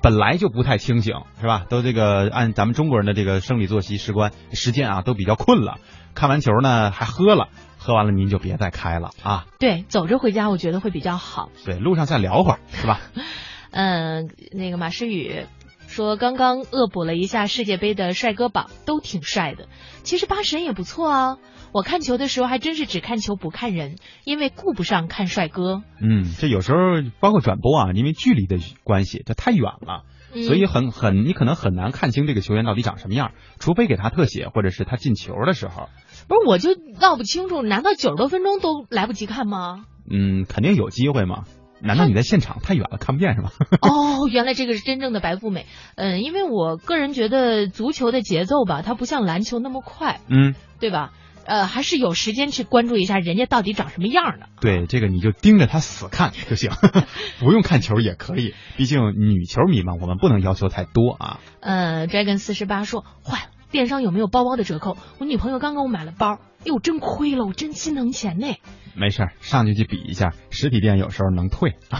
[0.00, 1.66] 本来就不太清醒，是吧？
[1.68, 5.76] 都这个按咱们中国人的这个生理作息时关时间啊，都比较困了。
[6.14, 9.46] 看完球呢还喝了，喝完了您就别再开了啊。
[9.58, 11.50] 对，走着回家我觉得会比较好。
[11.64, 13.00] 对，路上再聊会儿是吧？
[13.70, 15.46] 嗯，那个马诗雨。
[15.92, 19.68] 说刚刚恶补了一下世界杯的帅哥榜，都挺帅的。
[20.02, 21.38] 其实八神也不错啊。
[21.72, 25.82] 我看球的时候还真是只看球不看人，因为顾不上看帅哥。
[26.00, 26.78] 嗯，这有时候
[27.20, 30.04] 包括转播啊，因为距离的关系，这太远了，
[30.46, 35.88] 所以很很你可能很难看清这个球员到底长什么样，除非给他特写或者是他进球的时候。
[36.26, 39.84] 不是，我就闹不清楚，难道九十多分钟都来不及看吗？
[40.10, 41.44] 嗯，肯定有机会嘛。
[41.82, 43.50] 难道你在现场太远了看不见是吗？
[43.82, 45.66] 哦，原来这个是真正的白富美。
[45.96, 51.12] 嗯，因为我个人觉得足球的节奏吧，它不像篮球那么快，嗯，对吧？
[51.44, 54.46] 呃，还是有时间去关注一下人家到底长什么样的。
[54.60, 56.70] 对，这个你就盯着他死看就行，
[57.40, 58.54] 不用看球也可以。
[58.76, 61.40] 毕竟女球迷嘛，我们不能要求太多啊。
[61.58, 64.96] 呃，Dragon 四十八说，坏了，电商有没有包包的折扣？
[65.18, 68.46] 我女朋友刚给我买了包，哎呦，真亏了，我真心疼钱呢。
[68.94, 71.74] 没事儿，上去去比一下，实体店有时候能退。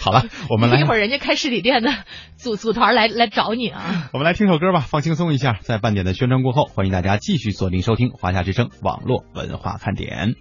[0.00, 1.90] 好了，我们来一会儿人家开实体店的
[2.36, 4.10] 组组团来来找你啊。
[4.12, 5.58] 我们来听首歌吧，放轻松一下。
[5.62, 10.34] 在半点的宣传过后，欢迎大家继续锁定收听华夏之声网络文化看点。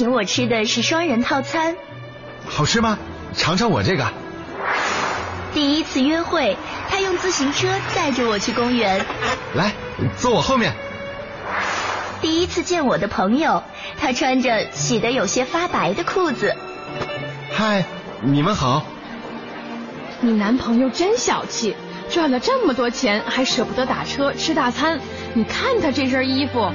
[0.00, 1.76] 请我吃的是双人套餐。
[2.46, 2.98] 好吃吗？
[3.36, 4.10] 尝尝我这个。
[5.52, 6.56] 第一次约会，
[6.88, 9.04] 他用自行车载着我去公园。
[9.54, 9.72] 来，
[10.16, 10.72] 坐我后面。
[12.22, 13.62] 第一次见我的朋友，
[14.00, 16.56] 他穿着洗得有些发白的裤子。
[17.52, 17.84] 嗨，
[18.22, 18.86] 你们好。
[20.22, 21.76] 你男朋友真小气，
[22.08, 24.98] 赚了这么多钱还舍不得打车吃大餐。
[25.34, 26.72] 你看他这身衣服。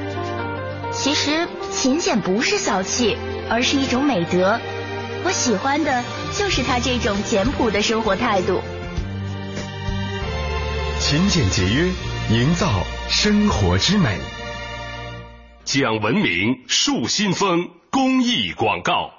[0.91, 1.47] 其实
[1.85, 3.15] 勤俭不是小气，
[3.47, 4.59] 而是一种美德。
[5.23, 8.59] 我喜欢的就是他这种简朴的生活态度。
[10.99, 11.91] 勤俭节约，
[12.31, 12.67] 营造
[13.07, 14.19] 生活之美。
[15.63, 19.11] 讲文明树新风公益广告。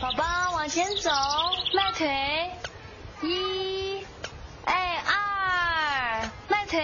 [0.00, 1.10] 宝宝往前走，
[1.74, 2.06] 迈腿，
[3.28, 4.04] 一，
[4.64, 6.80] 哎二，迈腿，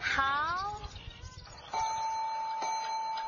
[0.00, 0.24] 好。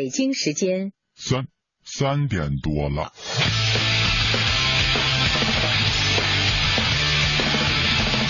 [0.00, 1.44] 北京时间三
[1.84, 3.12] 三点多了。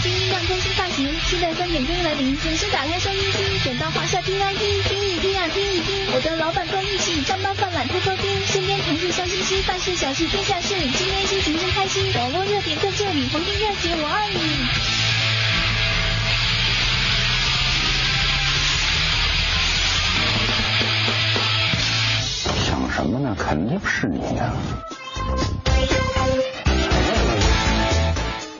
[0.02, 6.12] 新音量更新发型，期待三点钟来临，准时打开收音机，点到华夏听 I P，听一听啊听一听。
[6.12, 14.99] 我的老板关一起，上班饭碗偷偷听，身边同事笑嘻嘻，办事小事天下事，今天心情真开心，网络热点在这里，逢听热姐我爱你。
[23.02, 23.34] 什么呢？
[23.34, 24.52] 肯定是你呀！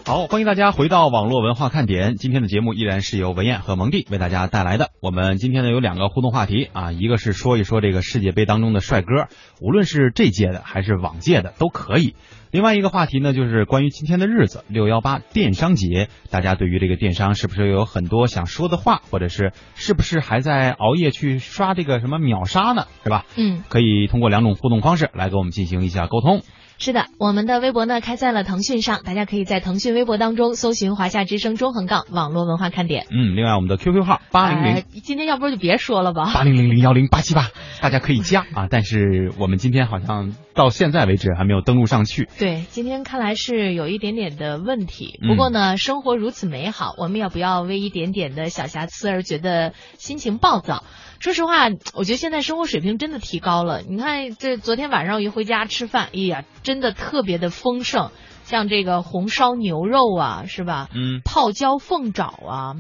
[0.07, 2.17] 好，欢迎大家回到网络文化看点。
[2.17, 4.93] 今天的节目依然是由文艳和蒙蒂为大家带来的。
[5.03, 9.29] 我们今天呢有两个互动话题啊，一个是说一说这个世界杯当中的帅哥，
[9.61, 12.15] 无论是这届的还是往届的都可以。
[12.53, 22.87] 另外一个话题呢，就是关于今天的日子六幺八电商节，大家对于这个电商是不是有很多想说的话，或者是是不是还在熬夜去刷这个什么秒杀呢？
[23.05, 23.25] 是吧？
[23.37, 26.43] 嗯，可以通过两种互动方式来跟我们进行一下沟通。
[26.83, 33.05] 是的，我们的微博呢开在了腾讯上，大家可以在腾讯微博当中搜寻“华夏之声中横杠网络文化看点”。
[33.13, 37.51] 嗯，另外我们的 QQ 号八零零，今天要不就别说了吧，八零零零幺零八七八，
[37.83, 38.67] 大家可以加啊。
[38.71, 42.31] 但是我们今天好像到现在为止还没有登录上去。
[42.39, 45.21] 对，今天看来是有一点点的问题。
[45.29, 50.83] 不过呢，生活如此美好，我们也不要为一点点的小瑕疵而觉得心情暴躁。
[51.19, 53.83] 说实话，我觉得现在生活水平真的提高了。
[53.83, 58.13] 你看，这昨天晚上我一回家吃饭，哎呀，真的特别的丰盛，
[58.45, 60.89] 像这个红烧牛肉啊，是吧？
[60.95, 61.21] 嗯。
[61.25, 62.75] 泡椒凤爪啊，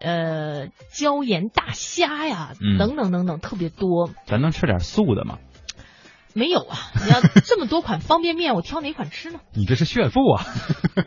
[0.00, 4.08] 呃，椒盐大虾呀，等等等等，特别多。
[4.24, 5.38] 咱能吃点素的吗？
[6.36, 6.76] 没有啊！
[7.04, 9.38] 你要这么多款方便面，我挑哪款吃呢？
[9.52, 10.44] 你这是炫富啊！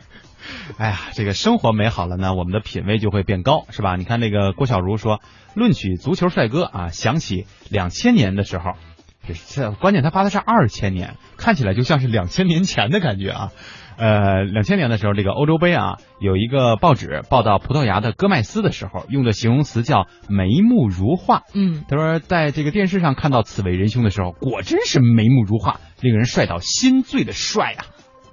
[0.78, 3.96] 哎呀，这个生活美好了呢，我们的品味就会变高，是吧？
[3.96, 5.20] 你看那个郭小茹说，
[5.54, 8.72] 论起足球帅哥啊，想起两千年的时候，
[9.34, 13.52] 这关键他发的是二千年，看起来就像是两千年前的感觉啊。
[13.96, 21.42] 呃，两千年的时候，这个欧洲杯啊，有一个报纸报道葡萄牙的戈麦斯的时候，用的形容词叫眉目如画。
[21.52, 27.86] 嗯，他说在这个电视上看到此为人兄的时候，果真是眉目如画，令人帅到心醉的帅啊。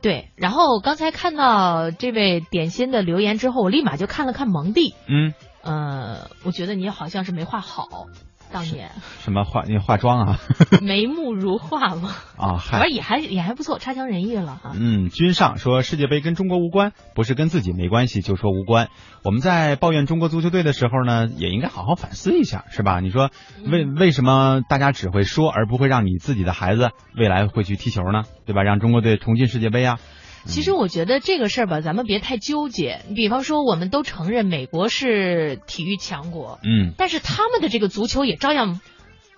[0.03, 4.93] 对，然后刚才看到这位点心的留言之后，我立马就看了看蒙蒂。
[5.07, 8.05] 嗯，呃，我觉得你好像是没画好，
[8.51, 10.39] 当年什么化你化妆啊？
[10.81, 12.11] 眉目如画嘛。
[12.37, 14.71] 啊，反正也还也还不错，差强人意了哈。
[14.73, 18.89] 嗯，君上说世界杯跟中国无关，不是跟自己没关系就说无关。
[19.23, 22.99] 我们在抱怨中国足球队的时候呢，也应该好好反思一下，是吧？
[22.99, 23.29] 你说
[23.69, 28.23] 为为什么大家只会说，而不会让你自己的孩子未来会去踢球呢？
[28.45, 28.63] 对吧？
[28.63, 29.99] 让中国队重进世界杯啊？
[30.45, 33.01] 其实我觉得这个事儿吧，咱们别太纠结。
[33.07, 38.79] 你比方说，我们都承认美国是体育强国，嗯，但是他们的这个足球也照样，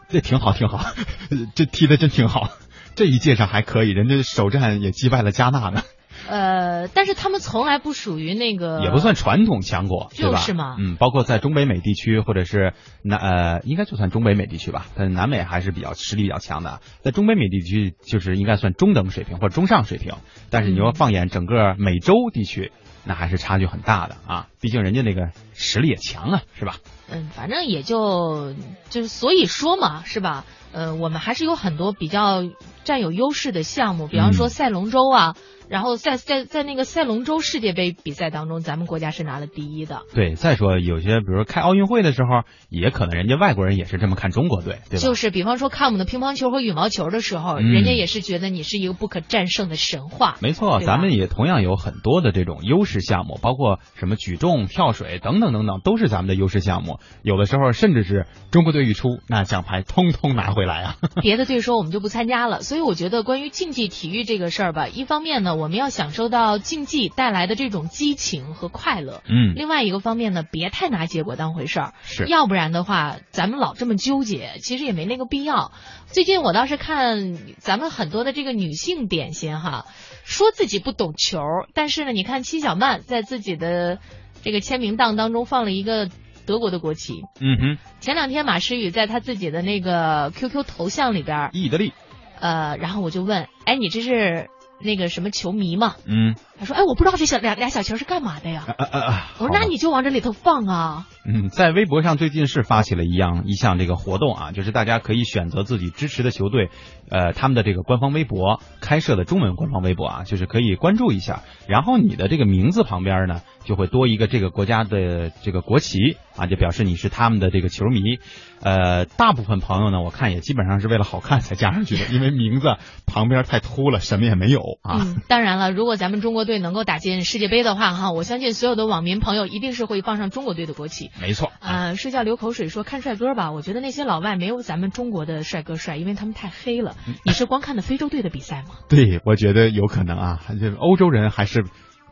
[0.09, 0.85] 这挺好，挺好，
[1.55, 2.51] 这踢的真挺好。
[2.95, 5.83] 这一届上还可以，人家首战也击败了加纳呢。
[6.27, 10.37] 呃，但是他们从来不属于那个，也不算传统强国，对吧？
[10.37, 16.81] 就是嘛嗯，包括在中北美地区或者是南呃，应该就算中北美地区吧，但南美还是比较实力比较强的。
[17.01, 20.13] 在中北美地区，就是应该算中等水平或者中上水平。
[20.49, 22.71] 但是你要放眼整个美洲地区，
[23.05, 24.47] 那还是差距很大的啊。
[24.59, 26.75] 毕竟人家那个实力也强啊，是吧？
[27.09, 28.53] 嗯，反正也就
[28.89, 30.45] 就是所以说嘛，是吧？
[30.73, 32.43] 呃，我们还是有很多比较
[32.83, 35.35] 占有优势的项目，比方说赛龙舟啊。
[35.69, 40.03] 然后在在在那个赛龙舟世界杯比赛当中，咱们国家是拿了第一的。
[40.13, 45.03] 对，再说有些，比如说开奥运会的时候，也可能人家外国人也是这么看中国队，对吧？
[45.03, 50.37] 就是比方说看我们的乒乓球和羽毛球的时候，嗯人家也是觉得你是一个不可战胜的神话。
[50.41, 56.99] 没错，咱们也同样有很多的这种优势项目，包括什么举重、跳水等等等等，都是咱们的优势项目。
[57.23, 60.95] 有的时候甚至是中国队一出，那奖牌通通拿回来啊！
[61.21, 69.53] 别的队说我们就不参加了，所以我觉得关于竞技体育这个事儿吧，一方面呢，我们要享受到竞技带来的这种激情和快乐，嗯。
[69.55, 72.25] 另外一个方面呢，别太拿结果当回事儿，是。
[72.27, 75.71] 要不然的话，咱们老这么纠结，其实也没那个必要。
[76.07, 79.85] 最近我倒是看咱们很多的这个女性点心哈，
[80.23, 81.39] 说自己不懂球，
[81.73, 83.99] 但是呢，你看戚小曼在自己的
[84.43, 86.09] 这个签名档当中放了一个
[86.45, 91.91] 德国的国旗，嗯哼，前两天马诗雨在他自己的那个 QQ 头像里边，意大利，
[92.39, 94.49] 呃，然后我就问，哎，你这是
[94.79, 95.95] 那个什么球迷嘛？
[96.05, 98.65] 嗯，他说，哎，我不知道这小俩俩小球是干嘛的呀。
[98.77, 99.31] 啊啊啊！
[99.39, 101.07] 我说，那你就往这里头放啊。
[101.25, 106.69] 嗯，在微博上最近是发起了一样一项这个活动啊，就是大家可以选择自己支持的球队，
[107.09, 111.43] 呃，他们的这个官方微博开设的中文官方微博啊，就是可以关注一下。
[111.67, 118.19] 然后你的这个名字旁边呢，就会多一个这个国家的这个国旗啊，就表示你是他们的这个球迷。
[118.59, 125.01] 呃，大部分朋友呢，我看也基本上是为了好看才加上去的，因为名字旁边太秃了，什么也没有啊。
[125.01, 131.11] 嗯，当然了，如果咱们中国队能够打进世界杯的话，哈，我相信所有的网民朋友一定是会放上中国队的国旗。
[131.21, 136.95] 没错，呃，睡觉流口水说看帅哥吧，我觉得那些老外没有咱们中国的帅哥帅，因为他们太黑了。
[137.23, 138.69] 你是光看的非洲队的比赛吗？
[138.89, 141.65] 对，我觉得有可能啊，这欧洲人还是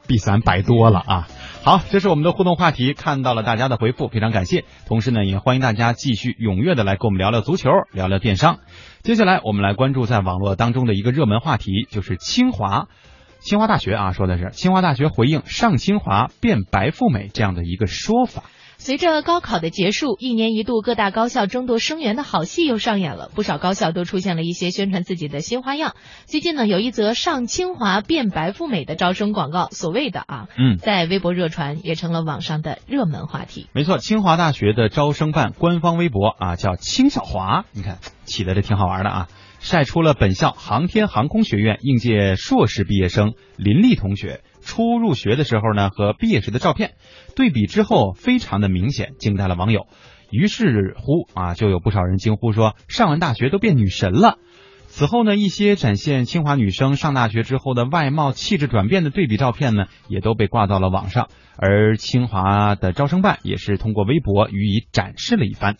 [0.07, 1.27] 比咱白多了啊。
[1.63, 4.65] 好，这是我们的互动话题，看到了大家的回复，非常感谢。
[4.85, 8.59] 同时呢，也欢迎大家继续踊跃的来跟我们聊聊足球，聊聊电商。
[9.01, 12.87] 接下来我们来关注在网络当中的一个热门话题，就是清华。
[13.39, 18.43] 清华大学啊，说的是清华大学回应上清华变白富美这样的一个说法。
[18.77, 25.95] 随着高考的结束，一年一度各大高校争夺生源的好戏又上演了，不少高校都出现了一些宣传自己的新花样。
[26.25, 33.69] 最近呢，有一则上清华变白富美的招生广告，所谓的啊，嗯，在微博热传，也成了网上的热门话题。
[33.71, 39.27] 没错，清华大学的招生办官方微博啊，叫清小华，你看起的这挺好玩的啊，
[39.65, 46.91] 晒出了本校航天航空学院应届硕士毕业生林丽同学初入学的时候呢和毕业时的照片，
[47.35, 49.87] 对比之后非常的明显，惊呆了网友。
[50.29, 54.37] 于是乎啊，就有不少人惊呼说，上完大学都变女神了。
[54.85, 61.27] 此后呢，一些展现清华女生上大学之后的外貌气质转变的对比照片呢，也都被挂到了网上。
[61.57, 65.75] 而清华的招生办也是通过微博予以展示了一番。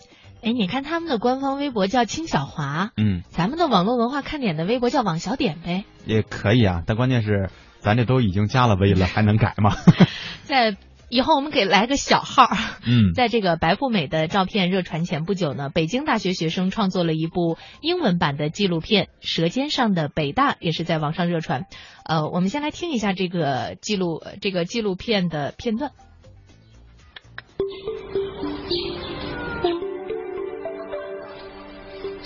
[0.46, 5.86] 哎，你看他们的官方微博叫清小华，嗯，咱们的网络文化看点的微博叫网小点呗。
[6.06, 9.76] 也可以啊，但关键是咱这都已经加了微了，还能改吗？
[10.46, 10.78] 在
[11.10, 12.48] 以后我们给来个小号。
[12.86, 21.66] 嗯，在这个白富美的照片热传前不久呢，北京大学学生创作了一部英文版的纪录片《舌尖上的北大》，也是在网上热传。
[22.04, 25.90] 呃，我们先来听一下这个记录这个纪录片的片段。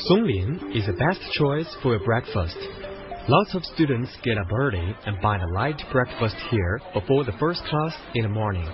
[0.09, 2.57] Songlin is the best choice for your breakfast.
[3.29, 7.65] Lots of students get up early and buy a light breakfast here before the first
[7.65, 8.69] class in the morning.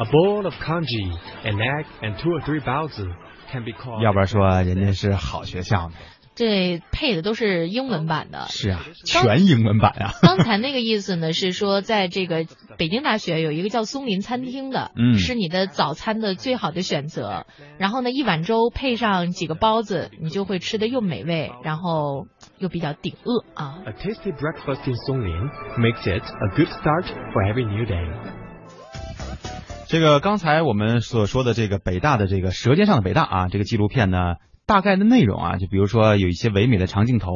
[0.00, 1.10] A bowl of kanji,
[1.44, 3.14] an egg, and two or three baozi
[3.52, 4.02] can be called.
[4.02, 5.94] 要不然说人家是好学校呢。
[6.35, 8.45] 这配的都是英文版的。
[8.49, 10.13] 是啊，全英文版啊。
[10.23, 12.45] 刚才那个意思呢，是说在这个
[12.77, 17.45] 北京大学有一个叫松林餐厅的，嗯是你的早餐的最好的选择。
[17.77, 22.27] 然后呢，一碗粥配上几个包子，你就会吃的又美味，然后
[22.57, 23.79] 又比较顶饿啊。
[23.85, 28.07] A tasty breakfast in Songlin makes it a good start for every new day.
[29.87, 34.17] 这个刚才我们所说的这个北大的这个《舌尖上的北大》啊，这个纪录片呢，
[34.65, 37.31] 大概的内容啊，就比如说有一些唯美的长镜头，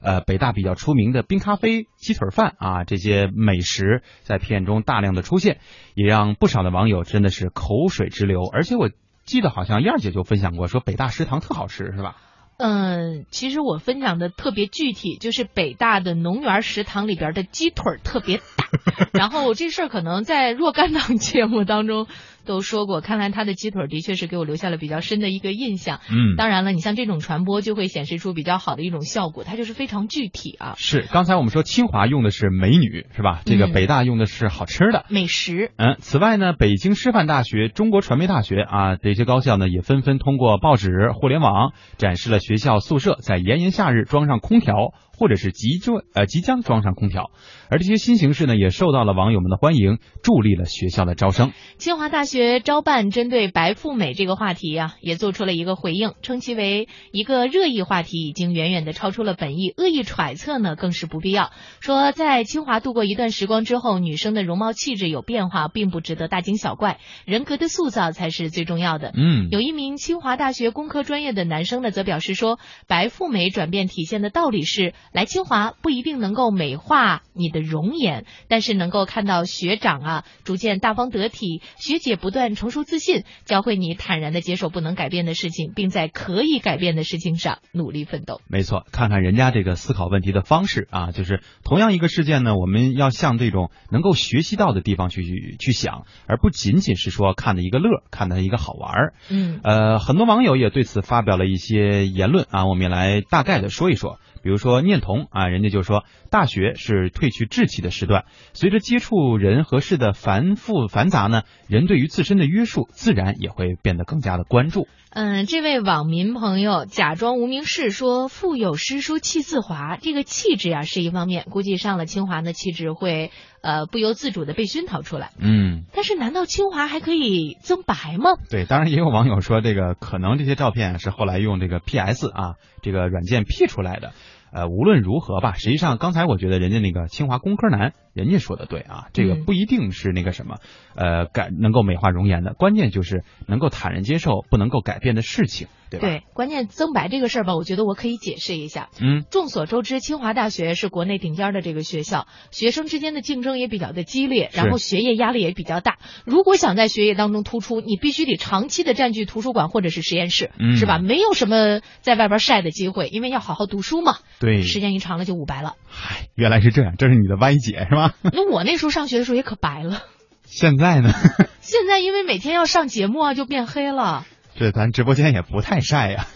[0.00, 5.58] 呃，北大比较出名的冰咖啡、鸡腿饭啊，这些美食在片中大量的出现，
[5.94, 8.40] 也让不少的网友真的是口水直流。
[8.52, 8.90] 而且我
[9.24, 12.16] 记得好像燕儿姐就分享过，说北大食堂特好吃，是吧？
[12.58, 18.66] 嗯，其实我分享的特别具体，就是北大的农园食堂里边的鸡腿特别大，
[19.12, 22.06] 然后这事儿可能在若干档节目当中
[22.44, 23.00] 都说过。
[23.00, 26.00] 看来他的鸡腿的确是给我留下了比较深的一个印象。
[26.10, 33.40] 嗯当然了，你像这种传播就会显示出比较好的一种效果，它就是非常具体啊，是，刚才我们说清华用的是美女，是吧？
[33.44, 35.04] 这个嗯北大用的是好吃的。
[35.08, 35.72] 美食。
[35.76, 47.30] 嗯，此外呢，北京师范大学、中国传媒大学啊，这些高校呢也纷纷通过报纸、互联网展示了学校宿舍在炎炎夏日装上空调，或者是即装呃即将装上空调。
[47.70, 51.52] 而这些新形式呢，也受到了网友们的欢迎，助力了学校的招生。
[51.78, 61.52] 清华大学招办针对白富美这个话题啊，也做出了一个回应，称其为一个热议话题，已经远远的超出了本意，恶意揣测呢更是不必要。
[61.78, 69.12] 说在清华度过一段时光之后，女生的容貌气质有变化，并不值得大惊小怪，人格的塑造才是最重要的。
[69.14, 72.58] 嗯有一名清华大学工科专业的男生呢，则表示说，
[72.88, 88.40] 白富美转变体现的道理是，来清华不一定能够美化你的容颜，但是能够看到学长啊逐渐大方得体，学姐不断成熟自信，教会你坦然的接受不能改变的事情，并在可以改变的事情上努力奋斗。
[88.48, 99.14] 没错，看看人家这个思考问题的方式啊，就是同样一个事件呢，我们要向这种能够学习到的地方去去想，而不仅仅是说看的一个乐，看的一个好玩儿。
[99.28, 104.18] 嗯呃，很多网友也对此发表了一些言论啊，我们也来大概的说一说。
[104.42, 114.88] 比如说念童啊，人家就说大学是褪去稚气的时段，随着接触人和事的繁复繁杂呢，人对于自身的约束自然也会变得更加的关注。
[115.14, 123.30] 嗯，这位网民朋友假装无名氏说：“腹有诗书气自华。”这个气质啊是一方面，估计上了清华呢，气质会
[123.60, 125.32] 呃不由自主的被熏陶出来。
[125.38, 128.30] 嗯，但是，难道清华还可以增白吗？
[128.48, 134.14] 对，当然也有网友说，这个可能这些照片是后来用这个 PS 啊这个软件 P 出来的。
[134.52, 140.56] 呃，无论如何吧，实际上刚才我觉得人家那个清华工科男，人家说的对啊，这个嗯不一定是那个什么，
[140.94, 146.06] 呃，改能够美化容颜的，关键就是能够坦然接受不能够改变的事情，对吧？
[146.06, 148.90] 对，关键增白这个事儿吧，我觉得我可以解释一下。
[149.00, 155.98] 嗯，众所周知，清华大学是国内顶尖的这个学校，学生之间的竞争也比较的激烈，然后学业压力也比较大。
[156.26, 160.98] 如果想在学业当中突出，你必须得长期的占据图书馆或者是实验室，嗯是吧？
[160.98, 164.16] 没有什么在外边晒的机会，因为要好好读书嘛。
[164.38, 165.76] 对时间一长了就捂白了。
[165.88, 168.01] 嗨原来是这样，这是你的歪解是吧？
[168.22, 170.02] 那我那时候上学的时候也可白了，
[170.44, 171.12] 现在呢，
[171.60, 174.24] 现在因为每天要上节目啊，就变黑了。
[174.58, 176.26] 这咱直播间也不太晒呀。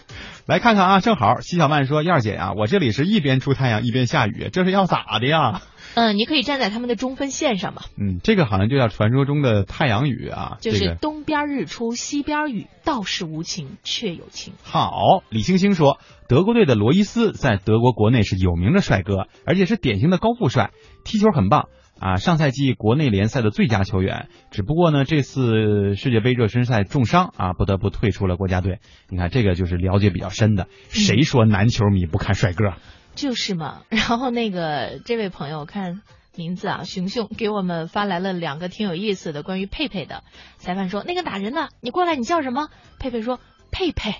[0.47, 5.61] 来看看啊，正好西小曼说：“燕儿姐啊，我这里是一边出太阳一边下雨，这是要咋的呀？”
[5.93, 14.53] 嗯，你可以站在他们的中分线上嘛，嗯，这个好像就叫传说中的太阳雨啊，就是东边日出西边雨，道是无晴却有晴。
[14.63, 20.71] 好，李星星说，德国队的罗伊斯在德国国内是有名的帅哥，而且是典型的高富帅，
[21.03, 21.67] 踢球很棒
[21.99, 22.15] 啊。
[22.17, 28.79] 上赛季国内联赛的最佳球员，只不过呢，这次世界杯热身赛重伤啊，不得不退出了国家队。
[29.09, 30.67] 你看，这个就是了解比较深的。
[30.89, 32.73] 谁说男球迷不看帅哥？
[33.15, 36.01] 就是嘛，然后那个这位朋友看
[36.35, 40.23] 名字啊，熊熊给我们发来了两个挺有意思的关于佩佩的。
[40.57, 42.69] 裁判说那个打人的，你过来，你叫什么？
[42.99, 43.39] 佩佩说
[43.71, 44.15] 佩佩。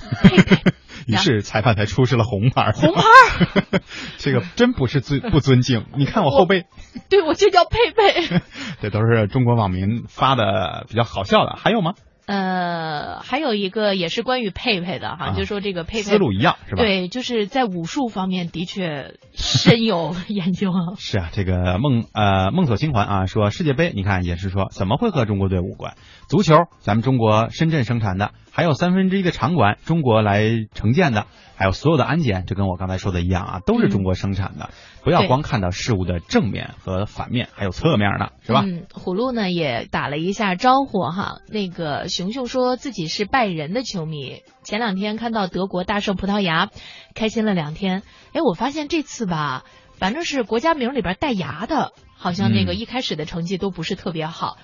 [1.06, 2.72] 于是裁判才出示了红牌。
[2.72, 3.80] 红牌，
[4.18, 5.86] 这个真不是尊不尊敬。
[5.96, 6.66] 你看我后背，
[7.08, 8.40] 对我就叫佩佩。
[8.80, 11.56] 这都是中国网民发的比较好笑的。
[11.56, 11.94] 还有吗？
[12.26, 16.82] 呃，还有一个也是关于佩佩的哈，啊就说这个佩佩思路一样是吧？
[16.82, 20.94] 对，就是在武术方面的确深有研究啊。
[20.96, 25.94] 是啊，这个梦呃梦锁情环啊，说世界杯，你看也是说怎么会和中国队无关？
[26.30, 31.26] 足球咱们中国深圳生产的，还有三分之一的场馆中国来承建的，
[31.56, 34.70] 还有所有的安检，这跟我刚才说的一样啊，都是中国生产的。
[35.02, 38.62] 不要光看到事物的正面和反面，还有侧面呢，是吧？
[38.64, 41.40] 嗯，虎鹿呢也打了一下招呼哈。
[41.48, 46.68] 那个熊熊说自己是拜仁的球迷，前两天看到德国大胜葡萄牙，
[47.12, 48.04] 开心了两天。
[48.34, 49.64] 哎，我发现这次吧，
[49.98, 54.58] 反正是国家名里边带牙的，好像那个嗯一开始的成绩都不是特别好。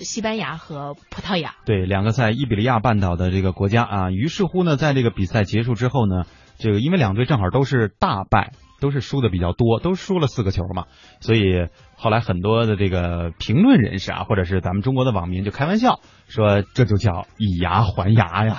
[0.00, 6.24] 西班牙和葡萄牙，对，两个在伊比利亚半岛的这个国家啊，于是乎呢，在这个比赛结束之后呢，
[6.60, 10.84] 这个因为两队正好都是大败，都是输的比较多，都输了四个球嘛，
[11.20, 18.58] 所以后来很多的这个评论人士啊，或者是咱们中国的网民就开玩笑说，这就叫以牙还牙呀。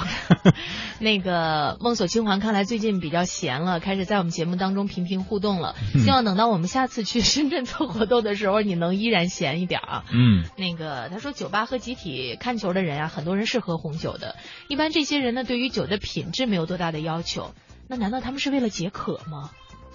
[0.99, 5.75] 那个梦锁青环看来最近比较闲了，开始在我们节目当中频频互动了。
[5.95, 10.03] 嗯希望等到我们下次去深圳做活动的时候，你能依然闲一点啊。
[10.11, 14.35] 嗯，那个他说，酒吧和集体看球的人啊，很多人是喝红酒的。
[14.67, 17.51] 一般这些人呢，对于酒的品质没有多大的要求。
[17.91, 19.49] 那难道他们是为了解渴吗？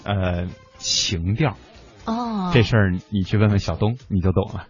[0.05, 1.57] 呃，情调
[2.05, 4.67] 哦，这事儿你去问问小东，你就懂了。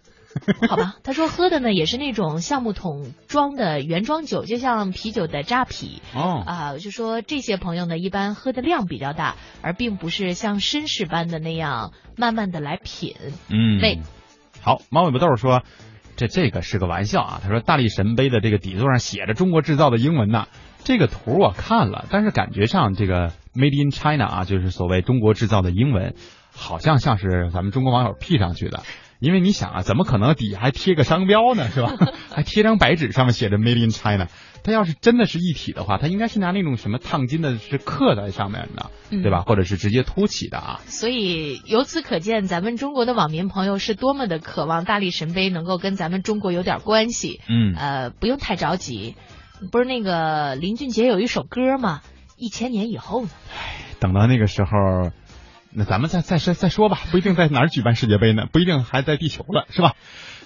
[0.69, 6.01] 好吧，他说喝的呢也是那种橡木桶装的原装酒，就像啤酒的扎啤。
[6.15, 13.17] 哦啊、就说这些朋友呢，一般喝的量比较大，而并不是像绅士般的那样慢慢的来品。
[13.49, 13.99] 嗯，那
[14.63, 15.65] 好，猫尾巴豆说，
[16.15, 17.41] 这这个是个玩笑啊。
[17.43, 20.47] 他说大力神杯的这个底座上写着中国制造的英文呐。
[20.87, 26.15] 这个图我看了，但是感觉上这个 Made in China 啊，就是所谓中国制造的英文，
[26.55, 28.85] 好像像是咱们中国网友 P 上去的。
[29.19, 31.93] 因为你想啊，怎么可能底下还贴个商标呢，是吧？
[32.33, 34.29] 还贴张白纸，上面写着 Made in China。
[34.63, 39.43] 它要是真的是一体的话，它应该是拿那种什么烫金的，是刻在上面的，嗯对吧？
[39.45, 40.81] 或者是直接凸起的啊。
[40.87, 47.41] 所以由此可见，咱们中国的网民朋友是多么的渴望大力神杯能够跟咱们中国有点关系。
[47.49, 49.17] 嗯呃，不用太着急。
[49.71, 52.01] 不是那个林俊杰有一首歌吗？
[52.37, 53.31] 一千年以后呢？
[53.99, 54.71] 等到那个时候，
[55.73, 59.93] 那咱们再再再再说吧，不一定在哪儿举办世界杯呢，不一定还在地球了，是吧？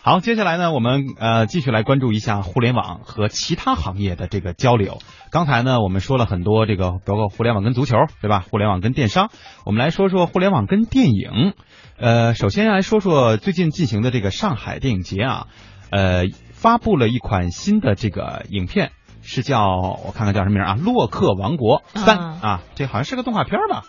[0.02, 4.98] 好，接下来呢，我们呃继续来关注一下互联网和其他行业的这个交流。
[5.30, 8.44] 刚才呢，我们说了很多这个，包括互联网跟足球，对吧？
[8.48, 9.30] 互联网跟电商，
[9.66, 11.52] 我们来说说互联网跟电影。
[11.98, 15.48] 呃，首先来说说最近进行的这个上海电影节啊，
[15.90, 18.92] 呃，发布了一款新的这个影片，
[19.22, 19.60] 是叫
[20.04, 23.84] 我看看叫什么名啊，《洛克王国三》啊，这好像是个动画片吧？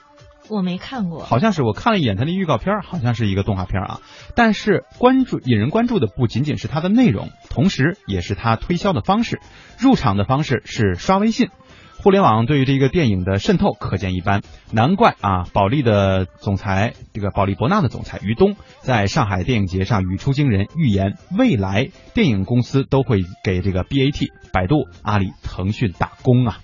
[0.50, 1.24] 我没看过。
[1.24, 4.00] 好像是我看了一眼它的预告片，好像是一个动画片啊。
[4.36, 9.40] 但是关注引人关注的不仅仅是它的内容，同时也是它推销的方式。
[9.80, 11.50] 入场的方式是刷微信。
[12.04, 14.42] 互联网对于这个电影的渗透可见一斑，
[14.72, 26.58] 难怪啊，保利的总裁这个保利博纳的总裁于东在上海电影节上语出惊人，预言未来电影公司都会给这个 BAT、百度、阿里、腾讯打工啊。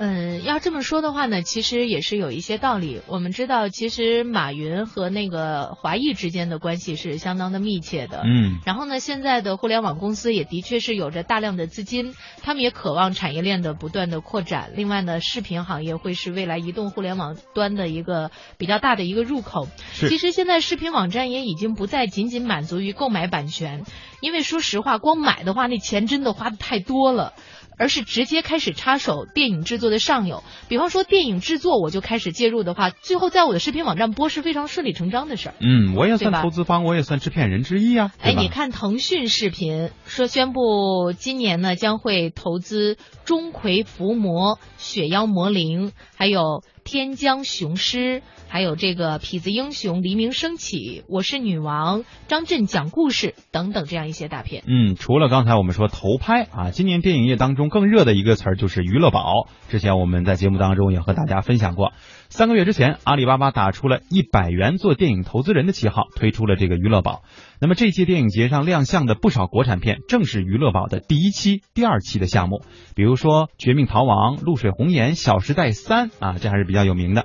[0.00, 3.02] 嗯，要这么说的话呢，其实也是有一些道理。
[3.08, 8.22] 我们知道，其实马云和那个华谊之间的关系是相当的密切的。
[8.24, 8.60] 嗯。
[8.64, 14.70] 然后呢，现在的互联网公司也的确是有着大量的资金，他们也渴望产业链的不断的扩展。
[14.76, 19.66] 另外呢，视频行业会是未来移动互联网端的一个比较大的一个入口。
[19.92, 23.82] 是其实现在视频网站也已经不再仅仅满足于购买版权，
[24.20, 27.32] 因为说实话，光买的话，那钱真的花的太多了。
[27.78, 35.54] 而是直接开始插手电影制作的上游，比方说电影制作，我就开始介入的话，最后在我的视频网站播是非常顺理成章的事儿。
[35.60, 38.12] 嗯，我也算投资方，我也算制片人之一啊。
[38.20, 54.64] 哎，你看腾讯视频说宣布今年呢将会投资钟馗伏魔、雪妖魔灵，还有天将雄狮，还有这个痞子英雄黎明升起、我是女王、张震讲故事等等这样一些大片。
[54.66, 59.48] 嗯，除了刚才我们说投拍啊，今年电影业当中更热的一个词儿就是娱乐宝。
[59.68, 61.92] 之前我们在节目当中也和大家分享过，
[62.30, 67.22] 三个月之前，阿里巴巴打出了一百元做电影投资人的旗号，推出了这个娱乐宝。
[67.58, 72.62] 那么这届电影节上亮相的不少国产片，正是娱乐宝的第一期、第二期的项目，
[72.94, 77.24] 比如说《绝命逃亡》《露水红颜》《小时代三》啊，这还是比较有名的。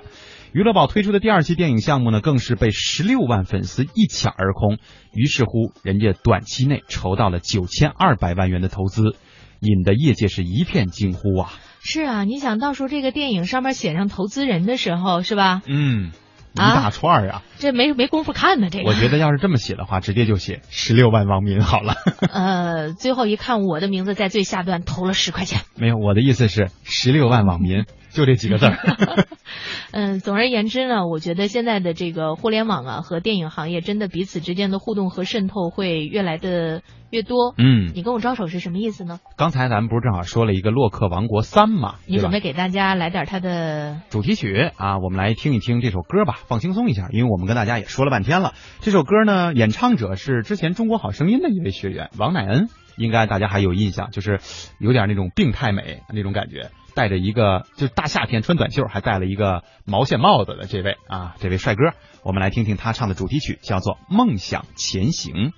[0.52, 4.78] 娱乐宝推出的第二期电影项目呢，更是被十六万粉丝一抢而空。
[5.12, 9.16] 于是乎，人家短期内筹到了九千二百万元的投资，
[9.60, 11.52] 引得业界是一片惊呼啊！
[11.86, 15.60] 是啊，你想到时候这个电影上面写上投资人的时候，是吧？
[15.66, 16.12] 嗯，
[16.54, 17.42] 一啊大串儿啊！
[17.58, 18.86] 这没没工夫看呢，这个。
[18.86, 21.94] 我觉得要是这么写的话，直接就写十六万网民好了。
[22.32, 25.60] 呃，最后一看我的名字在最下端投了十块钱。
[25.76, 27.84] 没有，我的意思是十六万网民，
[28.14, 28.78] 就这几个字儿。
[29.92, 37.54] 嗯，总而言之呢，我觉得现在的这个互联网啊和电影行业真的彼此之间的互动和渗透会越来的越多。
[37.58, 39.20] 嗯你跟我招手是什么意思呢？
[39.36, 41.96] 刚才咱们不是正好说了一个《洛克王国三》嘛？
[42.06, 48.54] 你准备给大家来点它的主题曲啊，我们来听一听这首歌吧，放轻松一下，因为我们跟大家也说了半天了。
[48.80, 54.40] 这首歌呢，演唱者是之前《中国好声音》的一位学员王乃恩，应该大家还有印象，就是
[54.78, 61.92] 有点那种病态美那种感觉，戴着一个就是大夏天穿短袖，还戴了一个毛线帽子的这位啊，这位帅哥，
[62.22, 65.52] 我们来听听他唱的主题曲，叫做《梦想前行》。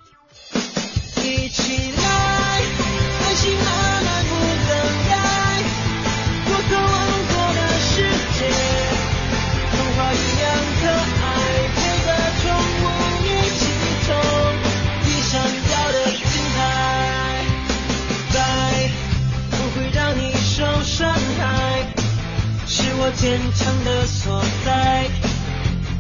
[23.16, 25.08] 坚强的所在。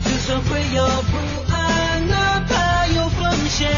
[0.04, 3.68] 就算会有不安，哪怕有风险，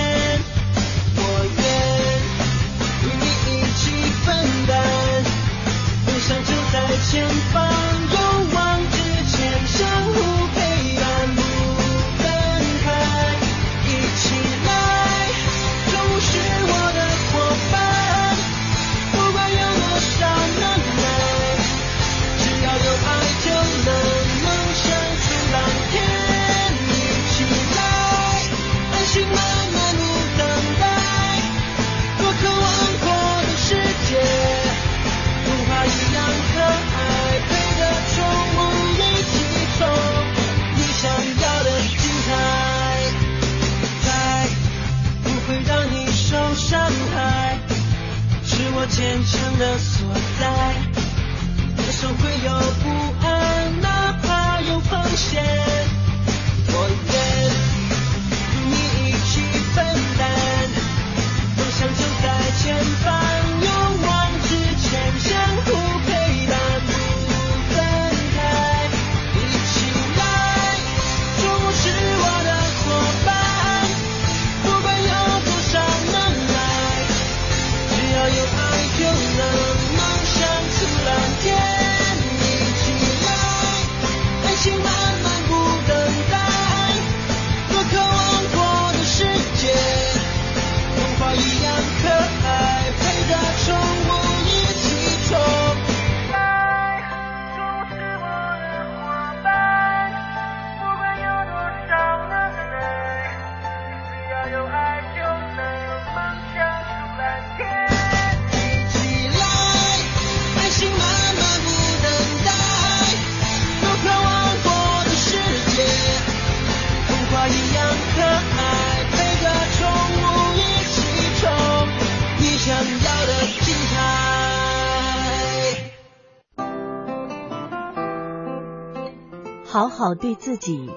[129.99, 130.88] 好对自己，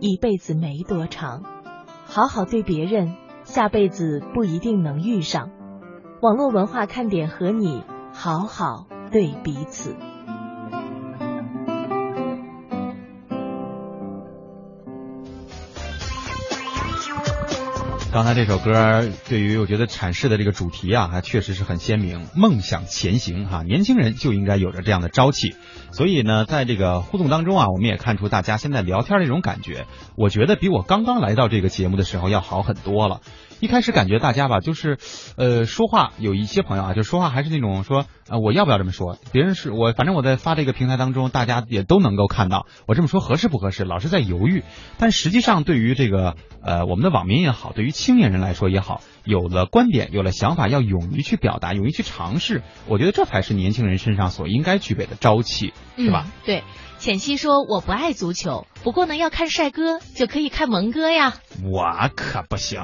[0.00, 1.42] 一辈子没多长；
[2.06, 5.52] 好好对别人，下辈子不一定能遇上。
[6.20, 9.94] 网络文化看点和你好好对彼此。
[18.18, 25.54] 刚才这首歌对于我觉得阐释的这个主题啊，还确实是很鲜明，梦想前行哈、年轻人就应该有着这样的朝气。
[25.92, 33.20] 所以呢，在这个互动当中啊，我们也看出大家现在聊天这种感觉，我觉得比我刚刚来到这个节目的时候要好很多了。
[33.60, 34.98] 一开始感觉大家吧，就是，
[35.36, 39.18] 呃，说话有一些朋友啊，就说话还是那种说，呃，我要不要这么说？
[39.32, 44.62] 别人是我，反正我在发这个平台当中，大家也都能够看到我这么说合适不合适，老是在犹豫。
[44.98, 56.26] 但实际上，对于这个呃我们的网民也好，对于青年人来说也好，有了观点，有了想法，要勇于去表达，勇于去尝试，我觉得这才是年轻人身上所应该具备的朝气，是吧？
[56.44, 56.62] 对，
[56.98, 61.34] 浅汐说我不爱足球，不过呢，要看帅哥就可以看萌哥呀。
[61.62, 62.80] 我可不行。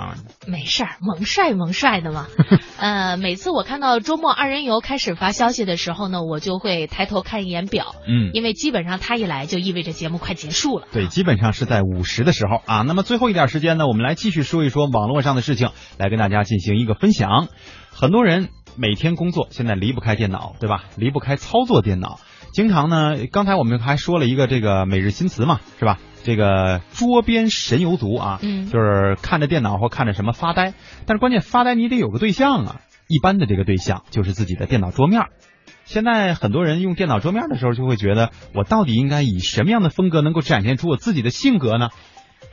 [0.47, 2.29] 没事儿，萌帅萌帅的嘛。
[2.79, 10.87] 呃，每次我看到周末二人游开始发消息的时候呢，我就会抬头看一眼表，嗯，因为基本上他一来就意味着节目快结束了。
[10.93, 12.83] 对，基本上是在午时的时候啊。
[12.83, 17.49] 那么最后一点时间呢，我们来继续说一说网络上的事情，来跟大家进行一个分享。
[17.93, 20.85] 很多人每天工作现在离不开电脑，对吧？
[20.97, 22.21] 离不开操作电脑。
[22.55, 25.99] 经常呢，刚才我们还说了一个这个每日新词嘛，是吧？
[26.23, 30.73] 这个桌边神游族啊，嗯，就是看着电脑或看着什么发呆，
[31.05, 32.81] 但是关键发呆你得有个对象啊。
[33.09, 35.25] 一般的这个对象就是自己的电脑桌面。
[35.85, 41.89] 现在很多人用电脑桌面的时候，就会觉得我到底应该以什么样的风格能够展现出我自己的性格呢？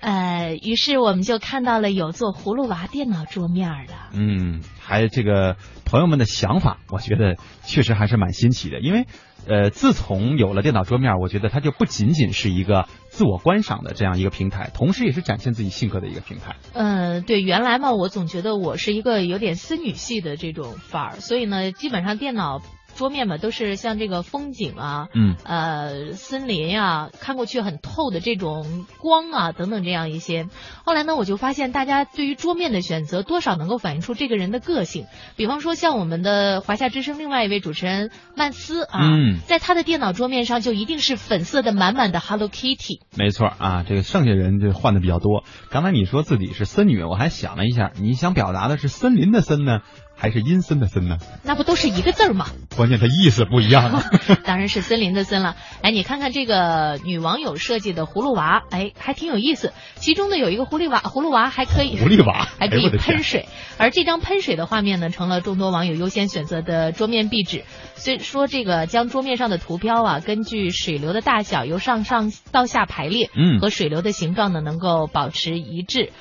[0.02, 3.94] 呃，于是我们就看到了有做葫芦娃电脑桌面的。
[4.14, 8.80] 嗯，还这个朋友们的想法，我觉得确实还是蛮新奇的。
[8.80, 9.06] 因为，
[9.48, 16.56] 呃，自从有了电脑桌面，我觉得它就不仅仅是一个自我观赏的这样一个平台，同时也是展现自己性格的一个平台。
[16.74, 22.62] 呃，对，原来嘛，我总觉得我是一个有点森女系的这种范儿，所以呢，基本上电脑。
[23.02, 30.50] 桌面嘛，都是像这个风景啊，嗯，呃，森林呀、啊，看过去很透的这种光啊，等等这样一些。
[30.86, 35.08] 后来呢，我就发现大家对于桌面的选择，多少能够反映出这个人的个性。
[35.36, 43.00] 比方说，像我们的华夏之声另外一位主持人曼斯啊，嗯，在他的电脑桌面上就一定是粉色的满满的 Hello Kitty。
[43.18, 45.44] 没错啊，这个剩下人就换的比较多。
[45.72, 49.80] 刚才你说自己是森女，我还想了一下，你想表达的是森林的森呢？
[50.22, 51.18] 还是阴森的森呢？
[51.44, 52.46] 那不都是一个字儿吗？
[52.78, 54.04] 关键它意思不一样啊。
[54.46, 55.56] 当然是森林的森了。
[55.82, 59.74] 哎，你看看这个女网友设计的葫芦娃，哎，还挺有意思。
[59.96, 63.48] 其中呢有一个狐狸娃，葫芦娃还可以狐狸娃 还可以喷水，
[63.80, 67.64] 而这张喷水的画面呢，成了众多网友优先选择的桌面壁纸。
[67.96, 76.12] 虽说这个将桌面上的图标啊，根据水流的大小由上上到下排列，嗯和水流的形状呢能够保持一致，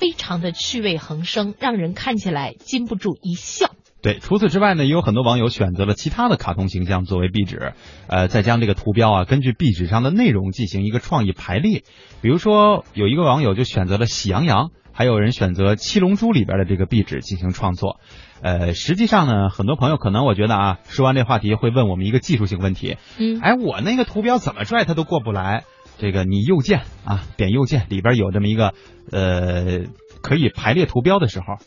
[0.00, 3.70] 非常的趣味横生，让人看起来禁不住一笑。
[4.02, 7.74] 对，除此之外呢，也有很多网友选择了其他的卡通形象作为壁纸，
[8.08, 11.82] 呃，再将这个图标啊，根据壁纸上的内容进行一个创意排列。
[12.22, 18.00] 比如说，有一个网友就选择了喜羊羊，还有人选择七龙珠里边的这个壁纸进行创作。
[18.40, 25.64] 呃，实际上呢，很多朋友可能我觉得啊，说完这话题会问我们一个技术性问题，嗯，哎，我那个图标怎么拽它都过不来。
[26.00, 28.72] 这个你右键啊，点右键里边有这么一个
[29.12, 29.84] 呃，
[30.22, 31.58] 可以排列图标的时候，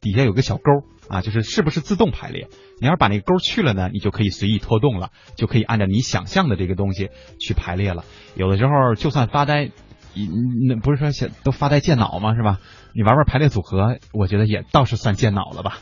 [0.00, 0.62] 底下有个小勾
[1.08, 2.48] 啊，就是是不是自动排列？
[2.80, 8.02] 你要是把那个勾去了呢，你就可以随意拖动了，就可以按照你想象的这个东西去排列了。
[8.34, 9.66] 有的时候就算发呆，
[10.14, 10.26] 你
[10.68, 12.34] 那不是说都发呆健脑吗？
[12.34, 12.60] 是吧？
[12.94, 15.80] 你玩玩排列组合，我觉得也倒是算健脑了吧。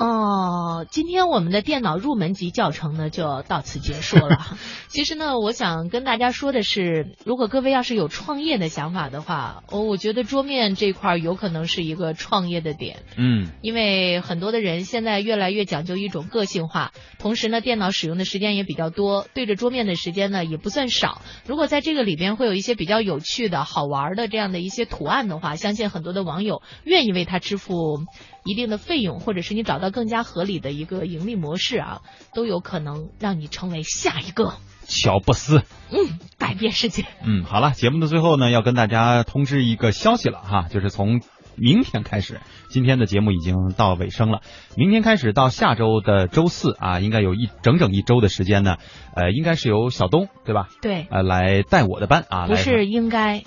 [0.00, 4.56] 哦，今天我们的电脑入门级教程呢就到此结束了。
[4.88, 13.00] 其实呢，我想跟大家说的是，如果各位要是有创业的想法的话，哦，我觉得桌面这块儿有可能是一个创业的点。
[13.18, 21.20] 嗯，因为很多的人现在越来越讲究一种个性化，同时呢，电脑使用的时间也比较多，对着桌面的时间呢也不算少。
[21.46, 28.06] 如果在这个里边会有一些比较有趣的好玩的这样的一些图案的话，相信很多的网友愿意为它支付
[28.44, 32.00] 一定的费用，或者是你找到更加合理的一个盈利模式啊，
[32.34, 34.54] 都有可能让你成为下一个
[34.86, 35.62] 乔布斯。
[35.90, 37.04] 嗯改变世界。
[37.22, 41.20] 嗯，好了，节目的最后呢，要跟大家通知一个消息了哈，就是从
[41.54, 44.40] 明天开始，今天的节目已经到尾声了。
[44.76, 48.78] 明天开始到下周的周四啊，应该有一整整一周的时间呢，
[49.14, 50.68] 呃，应该是由小东对吧？
[50.80, 53.42] 对，呃，来带我的班啊，不是应该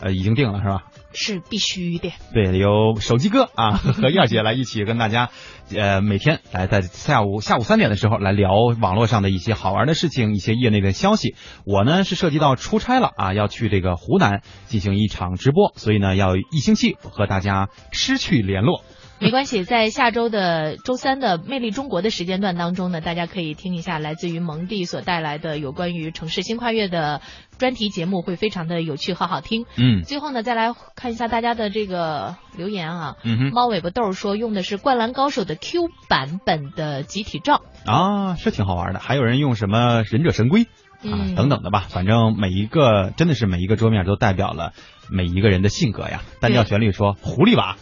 [0.00, 0.84] 呃，已经定了是吧？
[1.12, 2.12] 是必须的。
[2.32, 5.30] 对，有手机哥啊 和燕姐来一起跟大家，
[5.74, 8.50] 呃，每天来在下午下午三点的时候来聊
[8.80, 11.34] 网络上的一些好玩的事情，一些业内的消息。
[11.64, 18.82] 我呢是涉及到出差了啊，要去这个湖南进行一场直播，所以呢要一星期和大家失去联络。
[19.20, 27.20] 没关系，在下周的周三的《魅力中国》的时间段当中呢，大家可以听一下来自于蒙蒂所带来的有关于城市新跨越的
[27.58, 29.66] 专题节目，会非常的有趣和好听。
[29.76, 33.16] 嗯最后呢，再来看一下大家的这个留言啊。
[33.22, 37.60] 嗯哼猫尾巴豆说用的是《灌篮高手》的 Q 版本的集体照。
[37.84, 39.00] 啊，是挺好玩的。
[39.00, 40.66] 还有人用什么忍者神龟
[41.02, 44.72] 啊嗯等等的吧，反正每一个真的是每一个桌面都代表了
[45.08, 46.22] 每一个人的性格呀。
[46.40, 47.76] 单调旋律说狐狸娃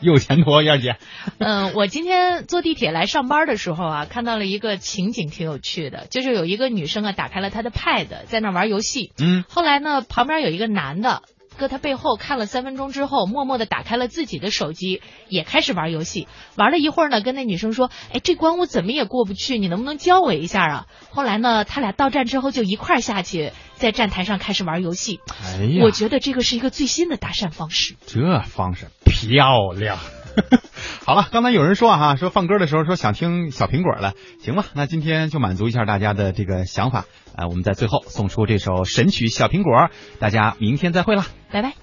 [0.00, 0.96] 有前途， 燕姐。
[1.38, 9.12] 嗯，我今天坐地铁来上班的时候啊，看到了一个情景挺有趣的，就是有一个女生啊打开了她的 Pad，在那玩游戏。
[9.18, 11.22] 嗯，后来呢，旁边有一个男的。
[11.56, 16.26] 搁他背后看了三分钟之后，默默的打开了自己的手机，也开始玩游戏。
[16.56, 25.20] 玩了一会儿呢，跟那女生说：“哎，这关我怎么也过不去，你能不能教我一下啊？”后来呢，他俩到站之后就一块儿下去，在站台上开始玩游戏。
[25.44, 27.96] 哎呀我觉得这个是一个最新的搭讪方式。
[28.06, 29.98] 这方式漂亮。
[31.06, 37.04] 好了，刚才有人说哈、说放歌的时候说想听小苹果了，行吧，那今天就满足一下大家的这个想法，
[37.36, 39.72] 呃，我们在最后送出这首神曲《小苹果》，
[40.18, 41.26] 大家明天再会啦。
[41.50, 41.74] 拜拜。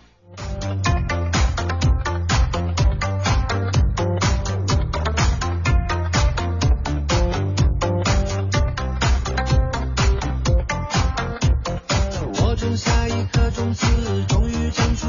[12.43, 13.85] 我种下一颗种子，
[14.27, 15.07] 终于长出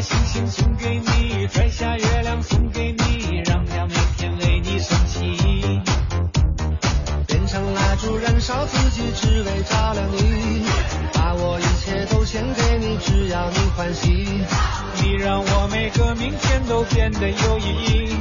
[0.00, 5.80] 星星送给你，摘下月亮送给你，让它每天为你升起。
[7.26, 10.62] 变成蜡烛，燃烧自己，只为照亮你。
[11.12, 14.08] 把我一切都献给你，只要你欢喜。
[15.02, 18.16] 你让我每个明天都变得有意义。